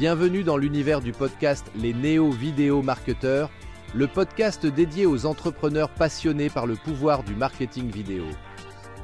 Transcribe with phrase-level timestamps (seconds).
[0.00, 3.50] Bienvenue dans l'univers du podcast Les Néo-Vidéo Marketeurs,
[3.94, 8.24] le podcast dédié aux entrepreneurs passionnés par le pouvoir du marketing vidéo.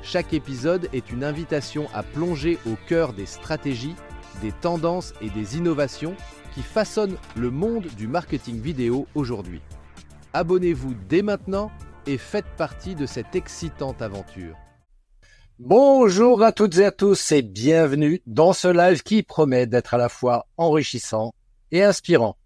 [0.03, 3.95] Chaque épisode est une invitation à plonger au cœur des stratégies,
[4.41, 6.17] des tendances et des innovations
[6.55, 9.61] qui façonnent le monde du marketing vidéo aujourd'hui.
[10.33, 11.71] Abonnez-vous dès maintenant
[12.07, 14.57] et faites partie de cette excitante aventure.
[15.59, 19.97] Bonjour à toutes et à tous et bienvenue dans ce live qui promet d'être à
[19.97, 21.33] la fois enrichissant
[21.73, 22.37] et inspirant.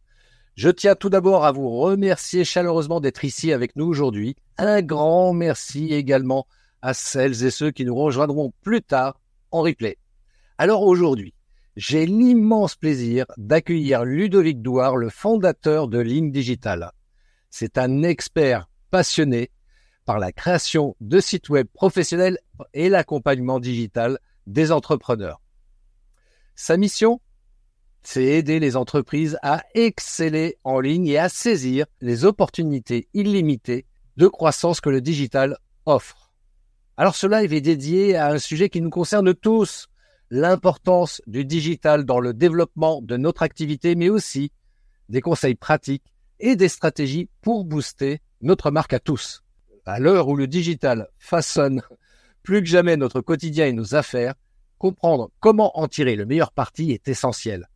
[0.54, 4.36] Je tiens tout d'abord à vous remercier chaleureusement d'être ici avec nous aujourd'hui.
[4.58, 6.46] Un grand merci également
[6.82, 9.18] à celles et ceux qui nous rejoindront plus tard
[9.50, 9.98] en replay.
[10.56, 11.34] Alors aujourd'hui,
[11.74, 16.92] j'ai l'immense plaisir d'accueillir Ludovic Douard, le fondateur de Ligne Digital.
[17.50, 19.50] C'est un expert passionné
[20.04, 22.38] par la création de sites web professionnels
[22.74, 25.40] et l'accompagnement digital des entrepreneurs.
[26.54, 27.20] Sa mission,
[28.02, 34.26] c'est aider les entreprises à exceller en ligne et à saisir les opportunités illimitées de
[34.26, 36.32] croissance que le digital offre.
[36.96, 39.88] Alors ce live est dédié à un sujet qui nous concerne tous,
[40.30, 44.52] l'importance du digital dans le développement de notre activité, mais aussi
[45.08, 49.42] des conseils pratiques et des stratégies pour booster notre marque à tous.
[49.86, 51.82] À l'heure où le digital façonne
[52.42, 54.34] plus que jamais notre quotidien et nos affaires,
[54.78, 57.68] comprendre comment en tirer le meilleur parti est essentiel.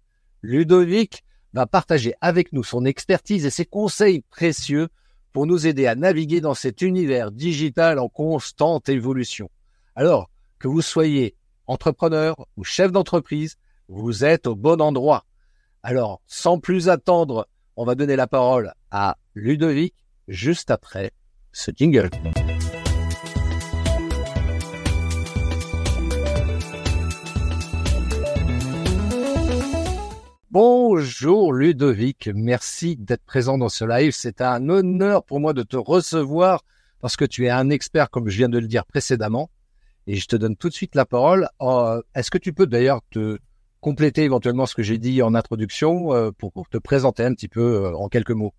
[0.43, 4.89] Ludovic va partager avec nous son expertise et ses conseils précieux
[5.33, 9.51] pour nous aider à naviguer dans cet univers digital en constante évolution.
[9.95, 13.57] Alors, que vous soyez entrepreneur ou chef d'entreprise,
[13.89, 15.25] vous êtes au bon endroit.
[15.83, 19.95] Alors, sans plus attendre, on va donner la parole à Ludovic
[20.29, 21.13] juste après
[21.55, 22.11] ce jingle.
[30.51, 34.13] Bonjour Ludovic, merci d'être présent dans ce live.
[34.15, 36.63] C'est un honneur pour moi de te recevoir
[37.01, 39.51] parce que tu es un expert, comme je viens de le dire précédemment.
[40.07, 41.49] Et je te donne tout de suite la parole.
[41.61, 43.39] Euh, est-ce que tu peux d'ailleurs te
[43.81, 47.87] compléter éventuellement ce que j'ai dit en introduction euh, pour, te présenter un petit peu
[47.87, 48.55] euh, en quelques mots?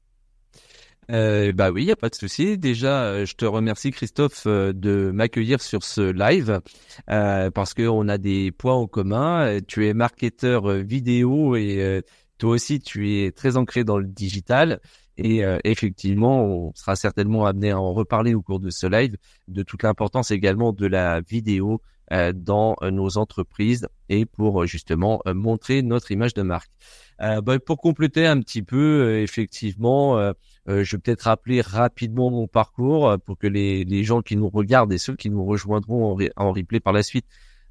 [1.11, 2.57] Euh, bah oui, il y a pas de souci.
[2.57, 6.61] Déjà, je te remercie Christophe de m'accueillir sur ce live
[7.09, 9.59] euh, parce que on a des points en commun.
[9.67, 12.03] Tu es marketeur vidéo et
[12.37, 14.79] toi aussi tu es très ancré dans le digital.
[15.17, 19.15] Et euh, effectivement, on sera certainement amené à en reparler au cours de ce live,
[19.47, 25.21] de toute l'importance également de la vidéo euh, dans euh, nos entreprises et pour justement
[25.25, 26.71] montrer notre image de marque.
[27.17, 30.33] Bah, pour compléter un petit peu, effectivement,
[30.67, 34.93] je vais peut-être rappeler rapidement mon parcours pour que les, les, gens qui nous regardent
[34.93, 37.25] et ceux qui nous rejoindront en, replay par la suite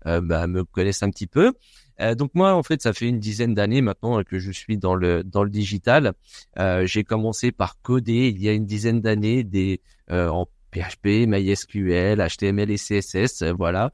[0.05, 1.53] bah, me connaissent un petit peu.
[2.01, 4.95] Euh, donc moi, en fait, ça fait une dizaine d'années maintenant que je suis dans
[4.95, 6.15] le dans le digital.
[6.59, 9.81] Euh, j'ai commencé par coder il y a une dizaine d'années des
[10.11, 13.93] euh, en PHP, MySQL, HTML et CSS, voilà,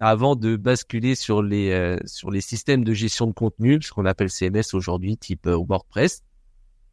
[0.00, 4.30] avant de basculer sur les sur les systèmes de gestion de contenu, ce qu'on appelle
[4.30, 6.22] CMS aujourd'hui, type WordPress.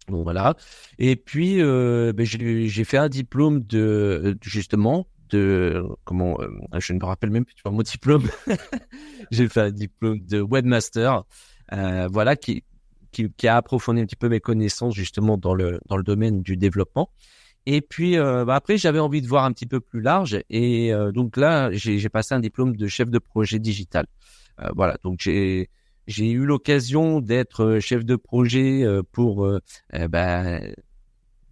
[0.08, 0.56] Donc voilà.
[0.98, 6.50] Et puis ben, j'ai fait un diplôme de justement de comment euh,
[6.80, 8.28] je ne me rappelle même plus tu vois mon diplôme.
[9.32, 11.24] J'ai fait un diplôme de webmaster
[11.72, 12.64] euh, voilà qui,
[13.12, 16.42] qui, qui a approfondi un petit peu mes connaissances justement dans le dans le domaine
[16.42, 17.12] du développement.
[17.66, 20.94] Et puis euh, bah, après j'avais envie de voir un petit peu plus large et
[20.94, 24.06] euh, donc là j'ai passé un diplôme de chef de projet digital.
[24.62, 25.70] Euh, voilà donc j'ai
[26.10, 28.84] j'ai eu l'occasion d'être chef de projet
[29.14, 29.48] pour
[30.10, 30.60] bah,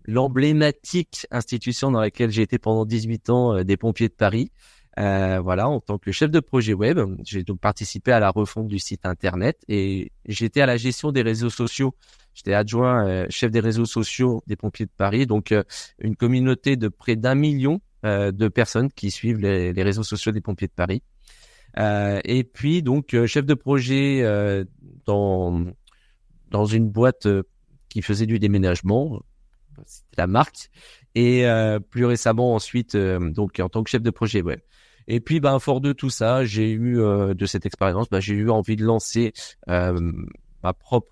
[0.08, 4.52] l'emblématique institution dans laquelle j'ai été pendant 18 ans euh, des pompiers de Paris.
[5.00, 8.68] Euh, voilà, en tant que chef de projet web, j'ai donc participé à la refonte
[8.68, 11.94] du site internet et j'étais à la gestion des réseaux sociaux.
[12.34, 15.54] J'étais adjoint euh, chef des réseaux sociaux des pompiers de Paris, donc
[16.00, 20.68] une communauté de près d'un million de personnes qui suivent les, réseaux sociaux des pompiers
[20.68, 21.02] de Paris.
[21.78, 24.24] Et puis donc chef de projet
[25.06, 25.66] dans
[26.50, 27.28] dans une boîte
[27.90, 29.22] qui faisait du déménagement
[29.86, 30.70] c'était la marque.
[31.16, 34.60] Et euh, plus récemment ensuite, euh, donc en tant que chef de projet web.
[35.08, 38.36] Et puis, ben, fort de tout ça, j'ai eu euh, de cette expérience, ben, j'ai
[38.36, 39.34] eu envie de lancer
[39.68, 41.08] ma propre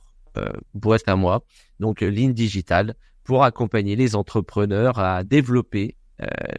[0.73, 1.45] boîte à moi,
[1.79, 5.95] donc ligne digitale, pour accompagner les entrepreneurs à développer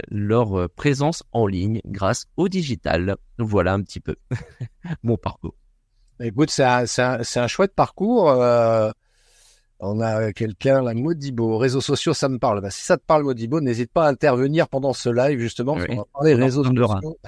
[0.08, 3.16] leur présence en ligne grâce au digital.
[3.38, 4.16] Voilà un petit peu
[5.02, 5.54] mon parcours.
[6.20, 8.30] Écoute, c'est un, un, un, chouette parcours.
[9.78, 12.62] On a quelqu'un, la Modibo, réseaux sociaux, ça me parle.
[12.62, 15.96] Bah, si ça te parle, Modibo, n'hésite pas à intervenir pendant ce live, justement, on
[15.96, 17.18] va parler réseaux sociaux.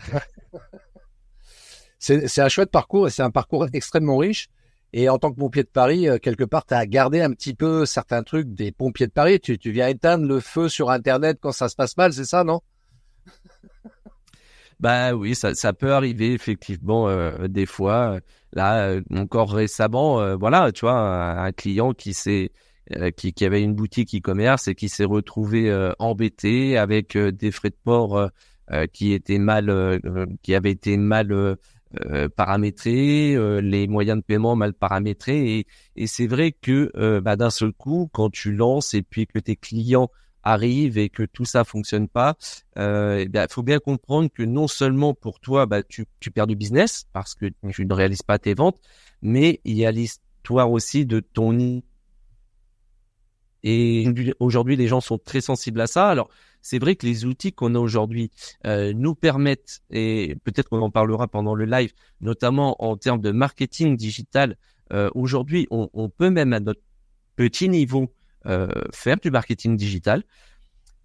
[1.98, 4.48] c'est un chouette parcours et c'est un parcours extrêmement riche.
[4.92, 7.54] Et en tant que pompier de Paris, euh, quelque part, tu as gardé un petit
[7.54, 9.38] peu certains trucs des pompiers de Paris.
[9.40, 12.60] Tu, viens éteindre le feu sur Internet quand ça se passe mal, c'est ça, non?
[14.80, 18.20] Bah oui, ça, peut arriver effectivement euh, des fois.
[18.52, 22.52] Là, euh, encore récemment, voilà, tu vois, un, client qui s'est
[23.16, 28.30] qui, avait une boutique e-commerce et qui s'est retrouvé embêté avec des frais de port
[28.92, 30.00] qui étaient mal,
[30.42, 31.58] qui avaient été mal
[32.36, 35.58] paramétrés, les moyens de paiement mal paramétrés.
[35.58, 39.38] Et, et c'est vrai que bah, d'un seul coup, quand tu lances et puis que
[39.38, 40.10] tes clients
[40.42, 42.36] arrive et que tout ça fonctionne pas,
[42.78, 46.56] euh, il faut bien comprendre que non seulement pour toi, bah, tu, tu perds du
[46.56, 48.80] business parce que tu ne réalises pas tes ventes,
[49.22, 51.52] mais il y a l'histoire aussi de ton
[53.62, 54.06] et
[54.40, 56.08] aujourd'hui, les gens sont très sensibles à ça.
[56.08, 56.28] Alors,
[56.60, 58.30] c'est vrai que les outils qu'on a aujourd'hui
[58.66, 63.30] euh, nous permettent, et peut-être qu'on en parlera pendant le live, notamment en termes de
[63.30, 64.56] marketing digital.
[64.92, 66.80] Euh, aujourd'hui, on, on, peut même à notre
[67.36, 68.12] petit niveau
[68.46, 70.22] euh, faire du marketing digital.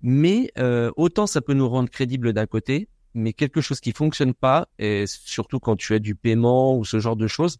[0.01, 4.33] Mais euh, autant ça peut nous rendre crédibles d'un côté, mais quelque chose qui fonctionne
[4.33, 7.57] pas, et surtout quand tu as du paiement ou ce genre de choses,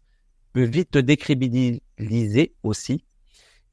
[0.52, 3.04] peut vite te décrédibiliser aussi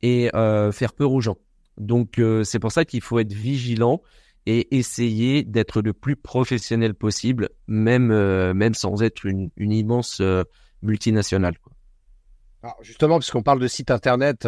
[0.02, 1.38] et euh, faire peur aux gens.
[1.78, 4.02] Donc c'est pour ça qu'il faut être vigilant
[4.46, 8.08] et essayer d'être le plus professionnel possible, même
[8.54, 10.22] même sans être une, immense
[10.82, 11.58] multinationale.
[11.60, 11.74] Quoi.
[12.62, 14.48] Alors justement, puisqu'on parle de site internet,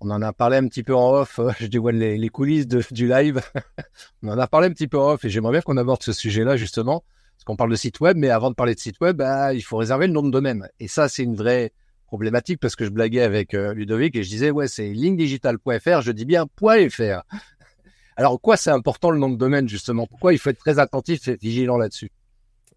[0.00, 3.08] on en a parlé un petit peu en off, je dévoile les, les coulisses du
[3.08, 3.40] live.
[4.22, 6.12] on en a parlé un petit peu en off et j'aimerais bien qu'on aborde ce
[6.12, 7.04] sujet-là justement,
[7.36, 9.62] parce qu'on parle de site web, mais avant de parler de site web, bah, il
[9.62, 10.68] faut réserver le nom de domaine.
[10.80, 11.72] Et ça, c'est une vraie
[12.08, 16.10] problématique parce que je blaguais avec euh, Ludovic et je disais, ouais, c'est lignedigital.fr, je
[16.10, 17.22] dis bien .fr.
[18.16, 20.06] Alors, quoi c'est important le nom de domaine justement?
[20.08, 22.10] Pourquoi il faut être très attentif et vigilant là-dessus?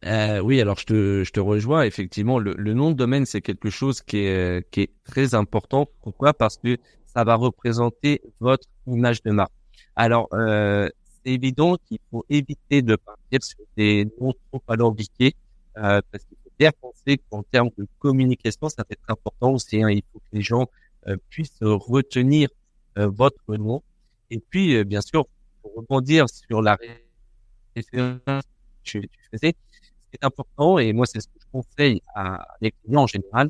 [0.06, 1.84] Euh, oui, alors je te, je te rejoins.
[1.84, 5.88] Effectivement, le, le nom de domaine, c'est quelque chose qui est, qui est très important.
[6.04, 6.34] Pourquoi?
[6.34, 9.52] Parce que ça va représenter votre image de marque.
[9.96, 10.90] Alors, euh,
[11.24, 15.36] c'est évident qu'il faut éviter de partir sur des noms trop alambiqués,
[15.78, 19.82] euh, parce qu'il bien penser qu'en termes de communication, ça va être important aussi.
[19.82, 20.68] Hein, il faut que les gens
[21.08, 22.50] euh, puissent retenir
[23.00, 23.82] euh, votre nom.
[24.30, 25.26] Et puis, euh, bien sûr,
[25.62, 26.78] pour rebondir sur la
[27.76, 28.44] référence
[28.84, 29.80] que tu, faisais, ce
[30.12, 33.50] qui est important, et moi, c'est ce que je conseille à les clients en général,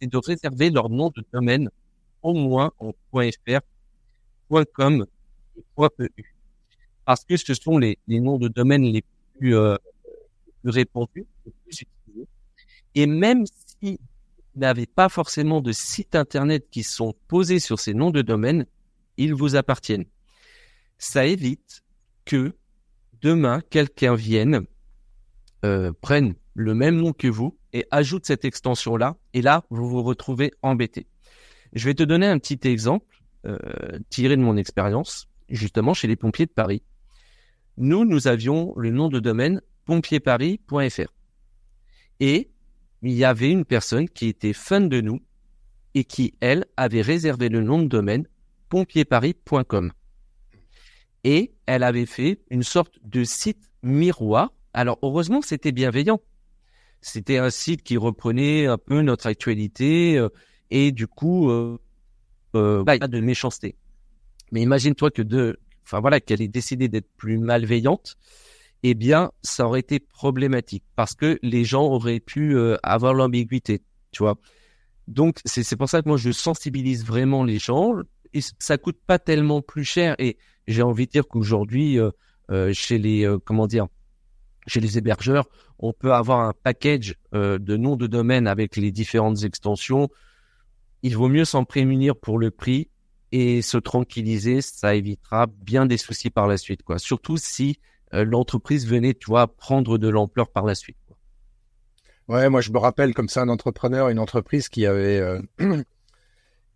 [0.00, 1.68] c'est de réserver leur nom de domaine
[2.22, 3.60] au moins en .fr,
[4.74, 5.04] .com
[5.56, 5.64] et
[5.98, 6.34] .eu.
[7.04, 9.02] Parce que ce sont les, les noms de domaine les
[9.36, 9.76] plus, euh,
[10.60, 12.01] plus répandus, les plus utilisés.
[12.94, 14.00] Et même si
[14.54, 18.66] n'avez pas forcément de sites internet qui sont posés sur ces noms de domaine,
[19.16, 20.04] ils vous appartiennent.
[20.98, 21.82] Ça évite
[22.24, 22.54] que
[23.20, 24.66] demain, quelqu'un vienne,
[25.64, 30.02] euh, prenne le même nom que vous et ajoute cette extension-là, et là, vous vous
[30.02, 31.06] retrouvez embêté.
[31.72, 33.58] Je vais te donner un petit exemple euh,
[34.10, 36.82] tiré de mon expérience, justement chez les pompiers de Paris.
[37.78, 41.12] Nous, nous avions le nom de domaine pompierparis.fr.
[42.20, 42.50] Et
[43.02, 45.20] il y avait une personne qui était fan de nous
[45.94, 48.26] et qui, elle, avait réservé le nom de domaine
[48.68, 49.92] pompierparis.com.
[51.24, 54.52] Et elle avait fait une sorte de site miroir.
[54.72, 56.20] Alors, heureusement, c'était bienveillant.
[57.00, 60.28] C'était un site qui reprenait un peu notre actualité, euh,
[60.70, 61.78] et du coup, euh,
[62.54, 63.74] euh, a de méchanceté.
[64.52, 68.16] Mais imagine-toi que de, enfin voilà, qu'elle ait décidé d'être plus malveillante,
[68.82, 73.82] eh bien, ça aurait été problématique parce que les gens auraient pu euh, avoir l'ambiguïté,
[74.10, 74.36] tu vois.
[75.08, 77.94] Donc, c'est pour ça que moi, je sensibilise vraiment les gens
[78.32, 80.14] et ça coûte pas tellement plus cher.
[80.18, 82.10] Et j'ai envie de dire qu'aujourd'hui, euh,
[82.50, 83.86] euh chez les, euh, comment dire,
[84.66, 85.48] chez les hébergeurs,
[85.78, 90.08] on peut avoir un package de noms de domaine avec les différentes extensions
[91.02, 92.88] il vaut mieux s'en prémunir pour le prix
[93.32, 96.98] et se tranquilliser, ça évitera bien des soucis par la suite, quoi.
[96.98, 100.96] Surtout si euh, l'entreprise venait, tu vois, prendre de l'ampleur par la suite.
[101.06, 101.16] Quoi.
[102.28, 105.40] Ouais, moi je me rappelle comme ça un entrepreneur, une entreprise qui avait euh,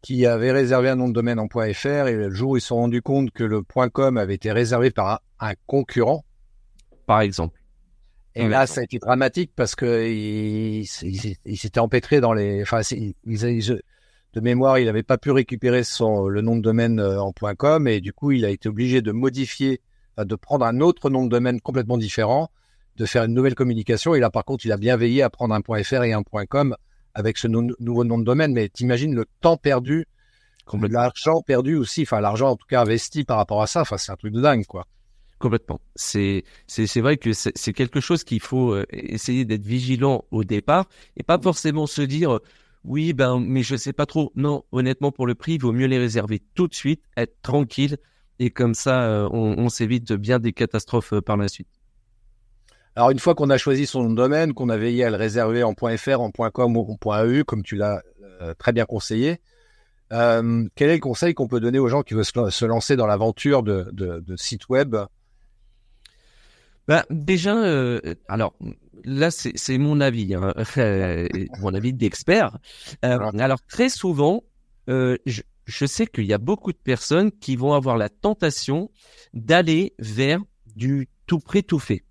[0.03, 2.69] qui avait réservé un nom de domaine en .fr et le jour où ils se
[2.69, 6.25] sont rendus compte que le .com avait été réservé par un, concurrent,
[7.07, 7.61] par exemple.
[8.37, 10.87] Et là, ça a été dramatique parce que il,
[11.45, 12.61] il, s'était empêtré dans les.
[12.63, 13.81] Enfin, ils, ils,
[14.35, 17.89] de mémoire, il n'avait pas pu récupérer son, le nom de domaine euh, en .com
[17.89, 19.81] et du coup, il a été obligé de modifier,
[20.25, 22.51] de prendre un autre nom de domaine complètement différent,
[22.97, 24.15] de faire une nouvelle communication.
[24.15, 26.77] Et là, par contre, il a bien veillé à prendre un .fr et un .com
[27.15, 28.53] avec ce nouveau nom de domaine.
[28.53, 30.07] Mais t'imagines le temps perdu,
[30.89, 33.83] l'argent perdu aussi, enfin l'argent en tout cas investi par rapport à ça.
[33.83, 34.87] Enfin, c'est un truc de dingue, quoi.
[35.39, 35.81] Complètement.
[35.95, 40.87] C'est c'est vrai que c'est quelque chose qu'il faut euh, essayer d'être vigilant au départ
[41.19, 42.41] et pas forcément se dire
[42.87, 44.33] oui, ben, mais je sais pas trop.
[44.37, 47.99] Non, honnêtement, pour le prix, il vaut mieux les réserver tout de suite, être tranquille,
[48.39, 51.69] et comme ça, euh, on, on s'évite bien des catastrophes euh, par la suite.
[52.97, 55.75] Alors, une fois qu'on a choisi son domaine, qu'on a veillé à le réserver en
[55.75, 58.03] .fr, en .com ou en .eu, comme tu l'as
[58.41, 59.41] euh, très bien conseillé,
[60.13, 63.07] euh, quel est le conseil qu'on peut donner aux gens qui veulent se, lancer dans
[63.07, 64.97] l'aventure de, de, de site web?
[66.89, 68.55] Ben, déjà, euh, alors
[69.05, 70.55] là, c'est mon avis, hein,
[71.61, 72.57] mon avis d'expert.
[73.05, 74.43] Euh, alors très souvent,
[74.89, 78.91] je, je, sais qu'il y a beaucoup de personnes qui vont avoir la tentation
[79.35, 80.41] d'aller vers
[80.75, 82.05] du tout prêt, tout fait.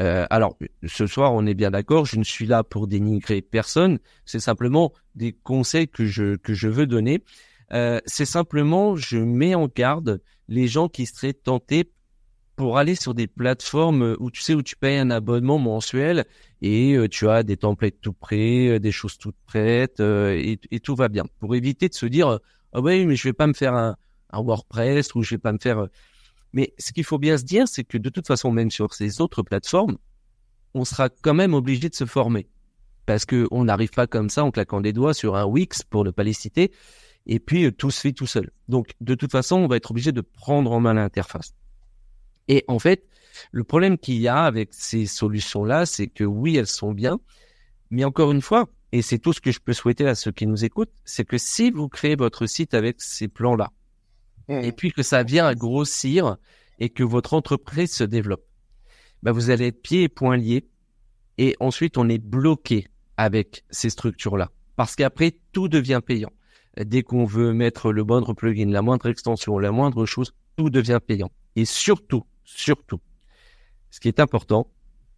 [0.00, 3.98] Euh, alors, ce soir, on est bien d'accord, je ne suis là pour dénigrer personne,
[4.24, 7.22] c'est simplement des conseils que je, que je veux donner.
[7.72, 11.90] Euh, c'est simplement, je mets en garde les gens qui seraient tentés
[12.56, 16.24] pour aller sur des plateformes où tu sais où tu payes un abonnement mensuel
[16.62, 20.58] et euh, tu as des templates tout prêts, euh, des choses toutes prêtes euh, et,
[20.70, 21.24] et, tout va bien.
[21.40, 22.38] Pour éviter de se dire
[22.74, 23.96] ah oui mais je vais pas me faire un,
[24.30, 25.86] un WordPress ou je vais pas me faire.
[26.52, 29.20] Mais ce qu'il faut bien se dire c'est que de toute façon même sur ces
[29.20, 29.96] autres plateformes,
[30.74, 32.48] on sera quand même obligé de se former
[33.06, 36.04] parce que on n'arrive pas comme ça en claquant des doigts sur un Wix pour
[36.04, 36.72] ne pas les citer
[37.26, 38.50] et puis tout se fait tout seul.
[38.68, 41.54] Donc de toute façon on va être obligé de prendre en main l'interface.
[42.48, 43.06] Et en fait,
[43.52, 47.18] le problème qu'il y a avec ces solutions-là, c'est que oui, elles sont bien,
[47.90, 50.46] mais encore une fois, et c'est tout ce que je peux souhaiter à ceux qui
[50.46, 53.72] nous écoutent, c'est que si vous créez votre site avec ces plans-là,
[54.46, 54.60] mmh.
[54.60, 56.36] et puis que ça vient à grossir
[56.78, 58.46] et que votre entreprise se développe,
[59.24, 60.68] bah vous allez être pieds et poings liés,
[61.38, 62.86] et ensuite on est bloqué
[63.16, 66.30] avec ces structures-là, parce qu'après tout devient payant.
[66.76, 71.00] Dès qu'on veut mettre le moindre plugin, la moindre extension, la moindre chose, tout devient
[71.04, 71.32] payant.
[71.56, 73.00] Et surtout, surtout,
[73.90, 74.70] ce qui est important,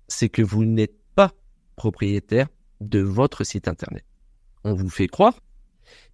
[0.08, 1.32] c'est que vous n'êtes pas
[1.76, 2.48] propriétaire
[2.80, 4.04] de votre site internet.
[4.64, 5.40] On vous fait croire,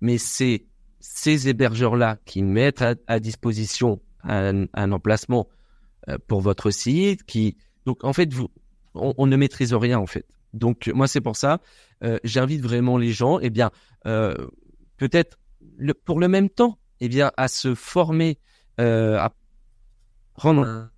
[0.01, 0.67] mais c'est
[1.01, 5.49] ces hébergeurs-là qui mettent à, disposition un, emplacement
[6.09, 8.31] euh, pour votre site, qui donc en fait
[8.95, 10.27] on, ne maîtrise rien en fait.
[10.53, 11.61] Donc moi c'est pour ça,
[12.05, 13.71] euh, j'invite vraiment les gens, eh bien
[14.07, 14.47] euh,
[14.97, 15.39] peut-être
[16.05, 18.39] pour le même temps, eh bien à se former,
[18.79, 19.33] à
[20.35, 20.89] prendre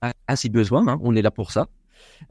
[0.00, 1.68] à, si besoin, hein, on est là pour ça.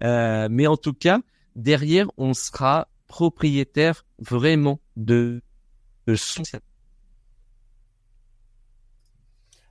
[0.01, 1.19] Mais en tout cas,
[1.55, 5.41] derrière, on sera propriétaire vraiment de,
[6.07, 6.43] de son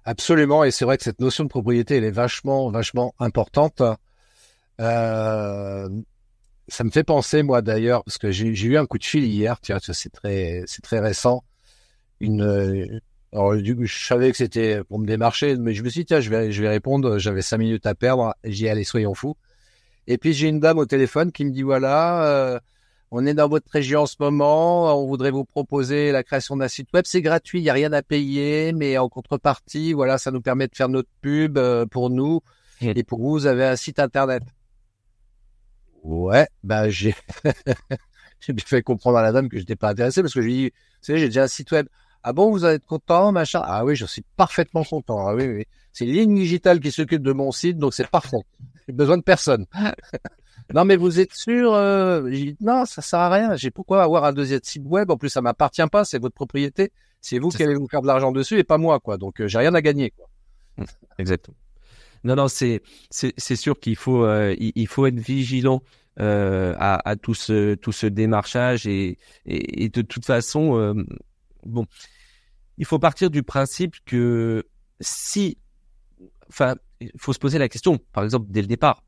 [0.06, 3.82] Absolument, et c'est vrai que cette notion de propriété, elle est vachement, vachement importante.
[4.80, 5.88] Euh,
[6.68, 9.58] ça me fait penser, moi d'ailleurs, parce que j'ai eu un coup de fil hier,
[9.60, 11.42] tiens, c'est très, c'est très récent,
[12.20, 13.00] une,
[13.34, 16.06] alors, du coup, je savais que c'était pour me démarcher, mais je me suis dit,
[16.06, 17.18] tiens, je vais, je vais répondre.
[17.18, 18.32] J'avais cinq minutes à perdre.
[18.44, 19.36] J'y allais, soyons fous.
[20.06, 22.60] Et puis, j'ai une dame au téléphone qui me dit, voilà, euh,
[23.10, 25.00] on est dans votre région en ce moment.
[25.00, 27.04] On voudrait vous proposer la création d'un site web.
[27.06, 27.60] C'est gratuit.
[27.60, 30.88] Il n'y a rien à payer, mais en contrepartie, voilà, ça nous permet de faire
[30.88, 32.40] notre pub euh, pour nous.
[32.80, 34.42] Et pour vous, vous avez un site internet.
[36.02, 37.14] Ouais, ben, j'ai,
[38.40, 40.54] j'ai fait comprendre à la dame que je n'étais pas intéressé parce que je lui
[40.54, 41.86] dis, vous savez, j'ai déjà un site web.
[42.22, 43.62] Ah bon, vous allez être content, machin?
[43.64, 45.26] Ah oui, je suis parfaitement content.
[45.26, 45.64] Ah oui, oui.
[45.92, 48.38] C'est Ligne Digital qui s'occupe de mon site, donc c'est parfait.
[48.86, 49.66] J'ai besoin de personne.
[50.74, 52.28] non, mais vous êtes sûr euh...
[52.28, 53.56] Dit non, ça sert à rien.
[53.56, 55.10] J'ai pourquoi avoir un deuxième site web?
[55.10, 56.04] En plus, ça m'appartient pas.
[56.04, 56.92] C'est votre propriété.
[57.20, 59.16] C'est vous qui allez vous faire de l'argent dessus et pas moi, quoi.
[59.16, 60.28] Donc, euh, j'ai rien à gagner, quoi.
[60.76, 60.84] Mmh,
[61.18, 61.56] exactement.
[62.24, 65.82] Non, non, c'est c'est sûr qu'il faut euh, il, faut être vigilant
[66.20, 70.94] euh, à, à tout ce tout ce démarchage et, et, et de toute façon euh,
[71.66, 71.84] bon
[72.78, 74.64] il faut partir du principe que
[75.00, 75.58] si,
[76.48, 79.02] enfin, il faut se poser la question, par exemple, dès le départ,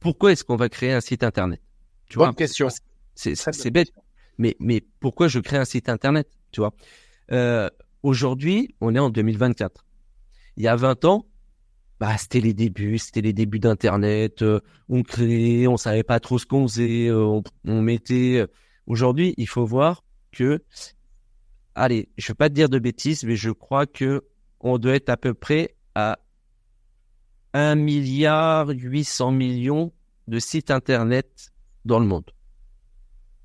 [0.00, 1.60] pourquoi est-ce qu'on va créer un site internet?
[2.08, 2.68] Tu Bonne vois, question.
[3.14, 3.92] C'est bête,
[4.38, 6.72] mais mais pourquoi je crée un site internet Tu vois?
[7.32, 7.68] Euh,
[8.06, 9.84] Aujourd'hui, on est en 2024.
[10.56, 11.26] Il y a 20 ans,
[11.98, 14.42] bah c'était les débuts, c'était les débuts d'internet.
[14.42, 18.36] Euh, on créait, on savait pas trop ce qu'on faisait, euh, on, on mettait.
[18.36, 18.46] Euh,
[18.86, 20.62] aujourd'hui, il faut voir que
[21.74, 24.22] allez, je vais pas te dire de bêtises, mais je crois que
[24.60, 26.20] on doit être à peu près à
[27.56, 29.92] 1 milliard 800 millions
[30.28, 31.52] de sites internet
[31.84, 32.30] dans le monde.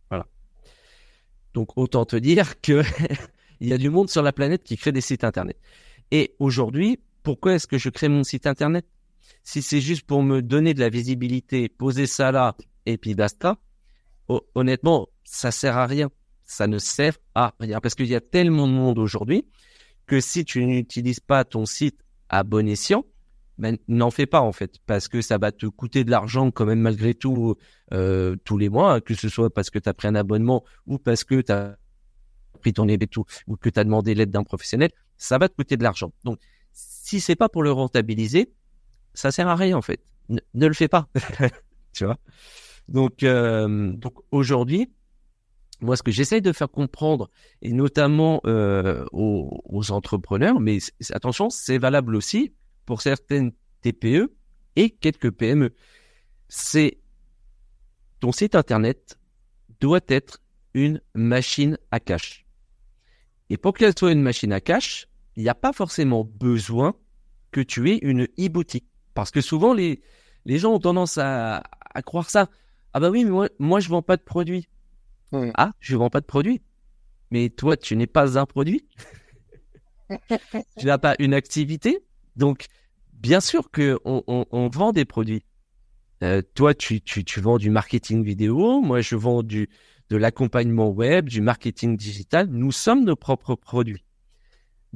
[0.10, 0.27] Voilà.
[1.53, 2.82] Donc autant te dire que
[3.60, 5.58] il y a du monde sur la planète qui crée des sites internet.
[6.12, 8.86] Et aujourd'hui, pourquoi est-ce que je crée mon site internet?
[9.44, 13.58] Si c'est juste pour me donner de la visibilité, poser ça là et puis basta,
[14.56, 16.10] honnêtement, ça sert à rien
[16.51, 19.46] ça ne sert à rien parce qu'il y a tellement de monde aujourd'hui
[20.06, 23.06] que si tu n'utilises pas ton site à bon escient,
[23.62, 26.65] ben, n'en fais pas en fait, parce que ça va te coûter de l'argent quand
[26.65, 27.56] même malgré tout
[27.94, 30.98] euh, tous les mois, que ce soit parce que tu as pris un abonnement ou
[30.98, 31.77] parce que tu as
[32.60, 32.98] pris ton et
[33.46, 36.12] ou que tu as demandé l'aide d'un professionnel, ça va te coûter de l'argent.
[36.24, 36.39] Donc,
[36.74, 38.51] si c'est pas pour le rentabiliser,
[39.13, 40.01] ça sert à rien en fait.
[40.30, 41.08] Ne, le fais pas,
[41.94, 42.18] tu vois?
[42.88, 44.91] Donc, euh, donc aujourd'hui,
[45.82, 47.30] moi, ce que j'essaye de faire comprendre,
[47.62, 50.80] et notamment euh, aux, aux, entrepreneurs, mais
[51.12, 52.53] attention, c'est valable aussi
[52.85, 54.31] pour certaines TPE
[54.75, 55.73] et quelques PME,
[56.47, 57.00] c'est
[58.19, 59.17] ton site internet
[59.79, 60.41] doit être
[60.73, 62.45] une machine à cash.
[63.50, 66.95] Et pour qu'elle soit une machine à cash, il n'y a pas forcément besoin
[67.51, 68.88] que tu aies une e-boutique.
[69.13, 70.01] Parce que souvent, les,
[70.45, 72.50] les gens ont tendance à, à croire ça.
[72.93, 74.67] Ah bah oui, mais moi, moi je vends pas de produits.
[75.55, 76.61] Ah, je vends pas de produits.
[77.31, 78.85] Mais toi, tu n'es pas un produit.
[80.77, 82.03] tu n'as pas une activité.
[82.41, 82.65] Donc,
[83.13, 85.43] bien sûr que on, vend des produits.
[86.24, 88.81] Euh, toi, tu, tu, tu vends du marketing vidéo.
[88.81, 89.69] Moi, je vends du,
[90.10, 92.48] de l'accompagnement web, du marketing digital.
[92.50, 94.03] Nous sommes nos propres produits.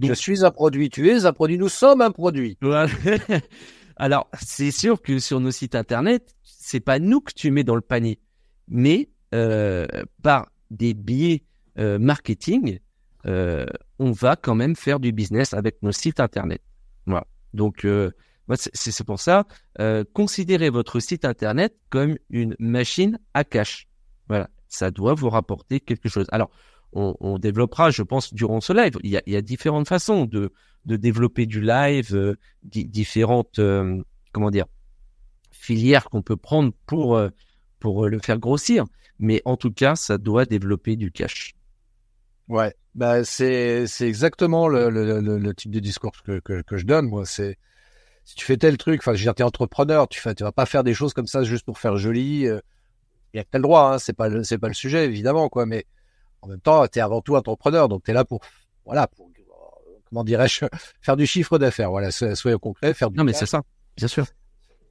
[0.01, 2.57] je suis un produit, tu es un produit, nous sommes un produit.
[3.95, 7.75] Alors, c'est sûr que sur nos sites internet, c'est pas nous que tu mets dans
[7.75, 8.17] le panier,
[8.67, 9.85] mais euh,
[10.23, 11.43] par des biais
[11.77, 12.79] euh, marketing,
[13.23, 16.63] on va quand même faire du business avec nos sites internet.
[17.55, 18.11] Donc, euh,
[18.55, 19.47] c'est pour ça,
[19.79, 23.87] euh, considérez votre site internet comme une machine à cash.
[24.27, 26.27] Voilà ça doit vous rapporter quelque chose.
[26.31, 26.51] Alors,
[26.93, 28.93] on, développera, je pense, durant ce live.
[29.03, 30.53] Il y a, différentes façons de,
[30.85, 34.65] de développer du live, euh, différentes, euh, comment dire,
[35.51, 37.29] filières qu'on peut prendre pour, euh,
[37.81, 38.85] pour le faire grossir.
[39.19, 41.53] Mais en tout cas, ça doit développer du cash.
[42.47, 46.85] Ouais, bah c'est c'est exactement le, le, le, type de discours que, que, que je
[46.85, 47.07] donne.
[47.07, 47.57] Moi, c'est
[48.23, 50.51] si tu fais tel truc, enfin, je veux dire, t'es entrepreneur, tu fais, tu vas
[50.51, 52.47] pas faire des choses comme ça juste pour faire joli
[53.35, 55.49] il y a que le droit, hein, c'est pas le, c'est pas le sujet évidemment
[55.49, 55.85] quoi, mais
[56.41, 58.39] en même temps, tu es avant tout entrepreneur, donc tu es là pour
[58.85, 59.29] voilà, pour
[60.07, 60.65] comment dirais-je,
[61.01, 63.61] faire du chiffre d'affaires, voilà, soyons concret, faire du Non mais c'est ça,
[63.97, 64.25] bien sûr.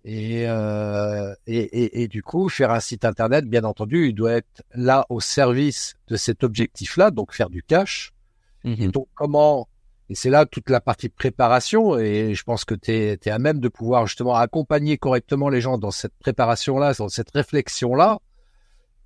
[0.04, 4.32] Et, euh, et, et, et, du coup, faire un site internet, bien entendu, il doit
[4.32, 8.12] être là au service de cet objectif-là, donc faire du cash.
[8.64, 9.68] Mmh et donc, comment
[10.10, 13.58] et c'est là toute la partie préparation, et je pense que tu es, à même
[13.58, 18.18] de pouvoir justement accompagner correctement les gens dans cette préparation-là, dans cette réflexion-là,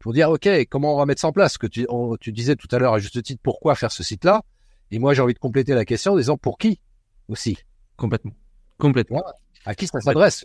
[0.01, 1.57] pour dire, OK, comment on va mettre ça en place?
[1.57, 1.87] Que tu,
[2.21, 4.43] tu disais tout à l'heure à juste titre, pourquoi faire ce site-là?
[4.91, 6.81] Et moi, j'ai envie de compléter la question en disant, pour qui
[7.29, 7.59] aussi?
[7.97, 8.33] Complètement.
[8.79, 9.23] Complètement.
[9.65, 10.45] À qui ça s'adresse?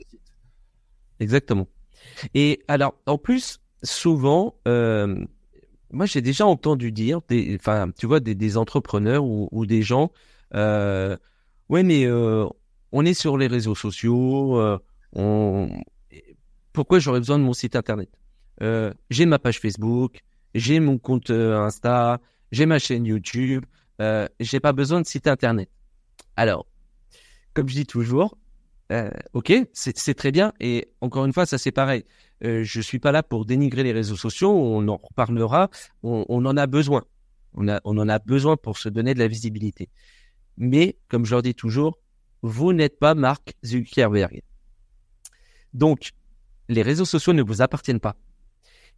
[1.19, 1.67] Exactement.
[2.33, 5.25] Et alors, en plus, souvent, euh,
[5.91, 7.21] moi, j'ai déjà entendu dire,
[7.55, 10.11] enfin, tu vois, des, des entrepreneurs ou, ou, des gens,
[10.55, 11.15] euh,
[11.69, 12.45] ouais, mais euh,
[12.91, 14.79] on est sur les réseaux sociaux, euh,
[15.13, 15.69] on...
[16.73, 18.09] pourquoi j'aurais besoin de mon site internet?
[18.61, 20.21] Euh, j'ai ma page Facebook,
[20.55, 22.19] j'ai mon compte euh, Insta,
[22.51, 23.65] j'ai ma chaîne YouTube,
[24.01, 25.69] euh, j'ai pas besoin de site internet.
[26.35, 26.65] Alors,
[27.53, 28.37] comme je dis toujours,
[28.93, 30.53] euh, ok, c'est très bien.
[30.59, 32.05] Et encore une fois, ça c'est pareil.
[32.43, 34.51] Euh, je suis pas là pour dénigrer les réseaux sociaux.
[34.51, 35.69] On en reparlera.
[36.03, 37.03] On, en a besoin.
[37.53, 39.89] On en a besoin pour se donner de la visibilité.
[40.57, 41.99] Mais comme je leur dis toujours,
[42.41, 44.41] vous n'êtes pas Mark Zuckerberg.
[45.73, 46.11] Donc,
[46.69, 48.15] les réseaux sociaux ne vous appartiennent pas.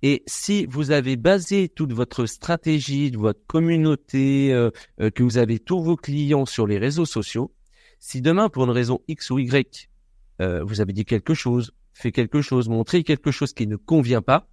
[0.02, 5.60] Et si vous avez basé toute votre stratégie, votre communauté, euh, euh, que vous avez
[5.60, 7.54] tous vos clients sur les réseaux sociaux,
[8.08, 9.90] si demain, pour une raison X ou Y,
[10.40, 14.22] euh, vous avez dit quelque chose, fait quelque chose, montré quelque chose qui ne convient
[14.22, 14.48] pas,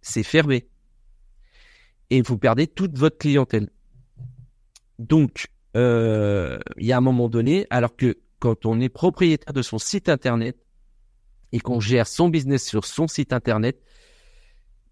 [0.00, 0.66] c'est fermé.
[2.10, 3.70] Et vous perdez toute votre clientèle.
[4.98, 9.78] Donc, il y a un moment donné, alors que quand on est propriétaire de son
[9.78, 10.56] site internet
[11.52, 13.80] et qu'on gère son business sur son site internet,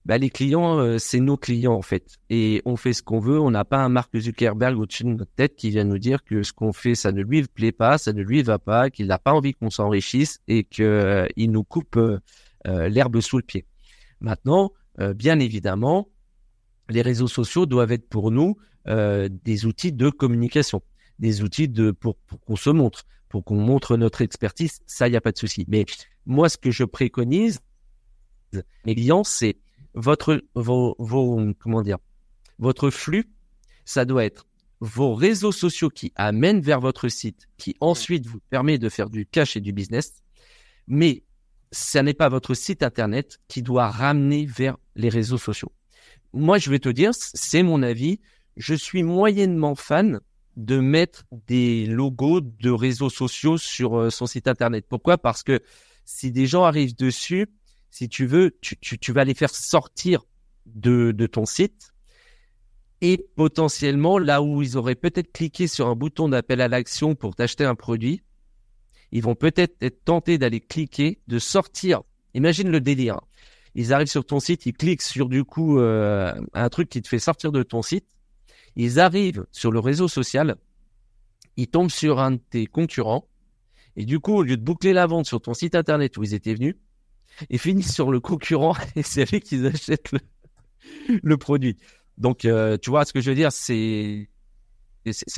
[0.06, 2.18] bah, les clients, euh, c'est nos clients en fait.
[2.30, 3.38] Et on fait ce qu'on veut.
[3.38, 6.42] On n'a pas un Mark Zuckerberg au-dessus de notre tête qui vient nous dire que
[6.42, 9.18] ce qu'on fait, ça ne lui plaît pas, ça ne lui va pas, qu'il n'a
[9.18, 12.18] pas envie qu'on s'enrichisse et qu'il euh, nous coupe euh,
[12.64, 13.66] l'herbe sous le pied.
[14.20, 14.72] Maintenant,
[15.14, 16.08] bien évidemment,
[16.90, 20.82] les réseaux sociaux doivent être pour nous des outils de communication,
[21.18, 24.80] des outils de pour, pour qu'on se montre, pour qu'on montre notre expertise.
[24.86, 25.64] Ça, il n'y a pas de souci.
[25.68, 25.86] Mais
[26.26, 27.60] moi, ce que je préconise,
[28.84, 29.56] mes clients, c'est
[29.94, 31.98] votre, vos, vos, comment dire,
[32.58, 33.30] votre flux,
[33.84, 34.46] ça doit être
[34.80, 39.26] vos réseaux sociaux qui amènent vers votre site, qui ensuite vous permet de faire du
[39.26, 40.22] cash et du business.
[40.86, 41.22] Mais
[41.72, 45.72] ce n'est pas votre site internet qui doit ramener vers les réseaux sociaux.
[46.32, 48.20] Moi, je vais te dire, c'est mon avis.
[48.56, 50.20] Je suis moyennement fan
[50.56, 54.84] de mettre des logos de réseaux sociaux sur euh, son site internet.
[54.88, 55.16] Pourquoi?
[55.16, 55.60] Parce que
[56.04, 57.46] si des gens arrivent dessus,
[57.90, 60.24] si tu veux, tu, vas les faire sortir
[60.66, 61.92] de, de ton site
[63.00, 67.34] et potentiellement là où ils auraient peut-être cliqué sur un bouton d'appel à l'action pour
[67.34, 68.22] t'acheter un produit,
[69.12, 72.02] ils vont peut-être être tentés d'aller cliquer, de sortir.
[72.34, 73.16] Imagine le délire.
[73.16, 73.22] Hein.
[73.74, 77.08] Ils arrivent sur ton site, ils cliquent sur du coup euh, un truc qui te
[77.08, 78.06] fait sortir de ton site.
[78.76, 80.56] Ils arrivent sur le réseau social,
[81.56, 83.28] ils tombent sur un de tes concurrents
[83.96, 86.34] et du coup au lieu de boucler la vente sur ton site internet où ils
[86.34, 86.76] étaient venus,
[87.48, 90.12] ils finissent sur le concurrent et c'est avec qu'ils achètent
[91.22, 91.76] le, produit.
[92.18, 94.28] Donc, euh, tu vois ce que je veux dire, c'est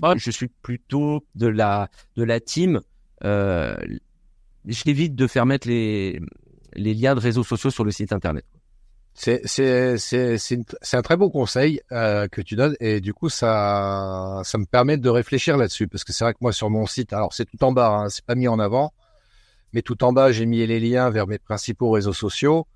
[0.00, 2.81] vrai, je suis plutôt de la de la team.
[3.24, 3.76] Euh,
[4.64, 6.20] J'évite de faire mettre les
[6.74, 8.44] les liens de réseaux sociaux sur le site internet.
[9.14, 9.44] C'est
[10.94, 14.96] un très beau conseil euh, que tu donnes et du coup ça ça me permet
[14.96, 17.62] de réfléchir là-dessus parce que c'est vrai que moi sur mon site alors c'est tout
[17.62, 18.94] en bas hein, c'est pas mis en avant
[19.72, 22.66] mais tout en bas j'ai mis les liens vers mes principaux réseaux sociaux.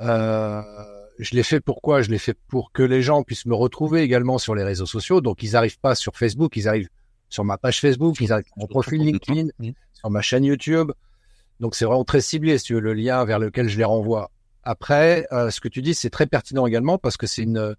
[0.00, 0.62] Euh,
[1.18, 4.38] je l'ai fait pourquoi Je l'ai fait pour que les gens puissent me retrouver également
[4.38, 5.20] sur les réseaux sociaux.
[5.20, 6.88] Donc, ils n'arrivent pas sur Facebook, ils arrivent
[7.28, 9.48] sur ma page Facebook, ils arrivent sur mon profil LinkedIn,
[9.92, 10.92] sur ma chaîne YouTube.
[11.60, 14.30] Donc, c'est vraiment très ciblé, si tu veux, le lien vers lequel je les renvoie.
[14.62, 17.74] Après, euh, ce que tu dis, c'est très pertinent également parce que c'est une,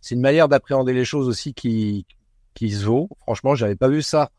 [0.00, 2.04] c'est une manière d'appréhender les choses aussi qui,
[2.52, 3.08] qui se vaut.
[3.20, 4.30] Franchement, j'avais pas vu ça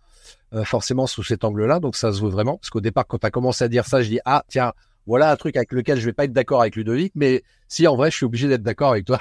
[0.53, 2.57] euh, forcément sous cet angle-là, donc ça se vaut vraiment.
[2.57, 4.73] Parce qu'au départ, quand tu as commencé à dire ça, je dis ah tiens,
[5.05, 7.95] voilà un truc avec lequel je vais pas être d'accord avec Ludovic, mais si en
[7.95, 9.19] vrai, je suis obligé d'être d'accord avec toi.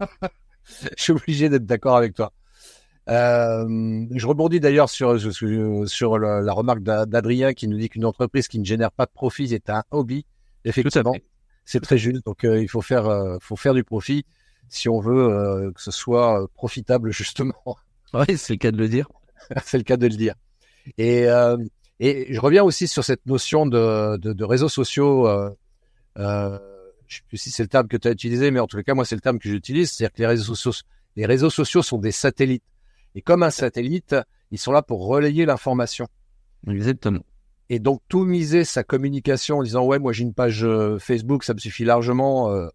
[0.96, 2.32] je suis obligé d'être d'accord avec toi.
[3.08, 8.60] Euh, je rebondis d'ailleurs sur sur la, remarque d'Adrien qui nous dit qu'une entreprise qui
[8.60, 10.24] ne génère pas de profit est un hobby.
[10.64, 11.14] Effectivement,
[11.64, 12.24] c'est très juste.
[12.24, 14.24] Donc euh, il faut faire euh, faut faire du profit
[14.68, 17.54] si on veut que ce soit profitable justement.
[18.14, 19.08] Oui, c'est le cas de le dire.
[19.64, 20.34] c'est le cas de le dire.
[20.98, 21.28] Et
[22.04, 25.28] et je reviens aussi sur cette notion de, de, de réseaux sociaux.
[25.28, 25.50] Euh,
[26.18, 26.58] euh,
[27.06, 28.94] je sais plus si c'est le terme que tu as utilisé, mais en tout cas,
[28.94, 29.92] moi, c'est le terme que j'utilise.
[29.92, 32.64] C'est-à-dire que les réseaux, sociaux, les réseaux sociaux sont des satellites.
[33.14, 34.16] Et comme un satellite,
[34.50, 36.08] ils sont là pour relayer l'information.
[36.66, 37.24] Exactement.
[37.68, 41.44] Et donc, tout miser sa communication en disant, ouais, moi, j'ai une page euh, Facebook,
[41.44, 42.50] ça me suffit largement.
[42.50, 42.66] Euh,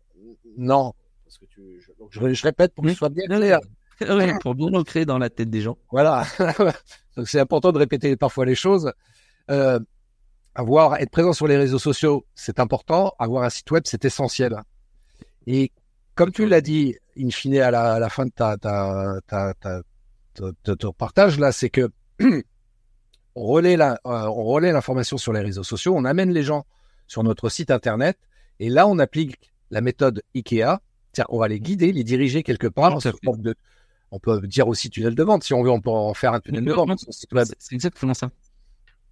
[0.58, 0.94] non.
[1.26, 3.60] Parce que tu, je, donc je, je, répète pour que ce soit bien clair.
[4.42, 5.78] pour bien l'ancrer dans la tête des gens.
[5.92, 6.26] Voilà.
[7.18, 8.92] donc, c'est important de répéter parfois les choses.
[9.50, 9.80] Euh,
[10.56, 13.14] avoir être présent sur les réseaux sociaux, c'est important.
[13.20, 14.56] Avoir un site web, c'est essentiel.
[15.46, 15.72] Et
[16.16, 19.54] comme tu l'as dit, in fine, à la, à la fin de ta, ta, ta,
[19.54, 19.82] ta,
[20.64, 21.90] ta ton partage là, c'est que
[23.36, 26.66] on relaie la, euh, on relaie l'information sur les réseaux sociaux, on amène les gens
[27.08, 28.18] sur notre site internet,
[28.60, 30.80] et là on applique la méthode IKEA,
[31.14, 32.98] c'est-à-dire on va les guider, les diriger quelque part.
[32.98, 33.56] De,
[34.12, 36.39] on peut dire aussi tunnel de vente si on veut, on peut en faire un
[36.39, 37.06] tunnel de vente.
[37.10, 38.30] C'est exactement ça.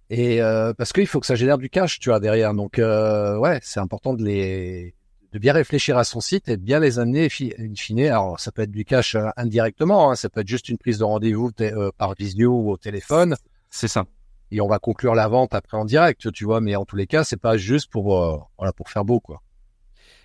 [0.08, 2.54] Et euh, parce qu'il faut que ça génère du cash, tu vois, derrière.
[2.54, 4.94] Donc, euh, ouais, c'est important de les
[5.32, 7.28] de bien réfléchir à son site et de bien les amener
[7.58, 8.00] in fine.
[8.06, 10.98] Alors, ça peut être du cash euh, indirectement, hein, ça peut être juste une prise
[10.98, 13.36] de rendez-vous euh, par visio ou au téléphone.
[13.68, 14.06] C'est ça.
[14.50, 16.62] Et on va conclure la vente après en direct, tu vois.
[16.62, 19.42] Mais en tous les cas, c'est pas juste pour euh, voilà pour faire beau, quoi.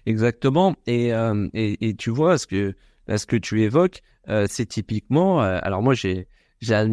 [0.05, 0.75] Exactement.
[0.87, 1.09] Et
[1.53, 2.75] et, et, tu vois ce que
[3.17, 4.01] ce que tu évoques,
[4.47, 5.41] c'est typiquement.
[5.41, 6.27] alors moi, j'ai
[6.61, 6.89] j'ai un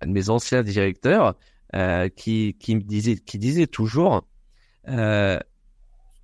[0.00, 1.36] un de mes anciens directeurs
[1.74, 4.28] euh, qui, qui me disait, qui disait toujours,
[4.88, 5.38] euh,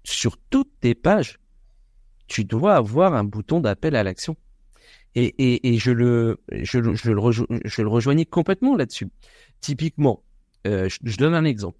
[0.04, 1.38] sur toutes tes pages,
[2.28, 4.36] tu dois avoir un bouton d'appel à l'action.
[5.16, 7.32] Et, et, et, je le, je, je, le,
[7.64, 9.08] je le rejoignais complètement là-dessus.
[9.60, 10.22] Typiquement,
[10.68, 11.78] euh, je, donne un exemple.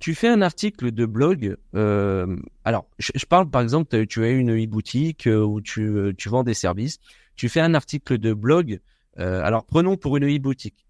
[0.00, 1.56] Tu fais un article de blog.
[1.74, 6.42] Euh, alors, je, parle par exemple, tu as une e-boutique euh, où tu, tu vends
[6.42, 6.98] des services.
[7.36, 8.80] Tu fais un article de blog.
[9.16, 10.86] alors, prenons pour une e-boutique.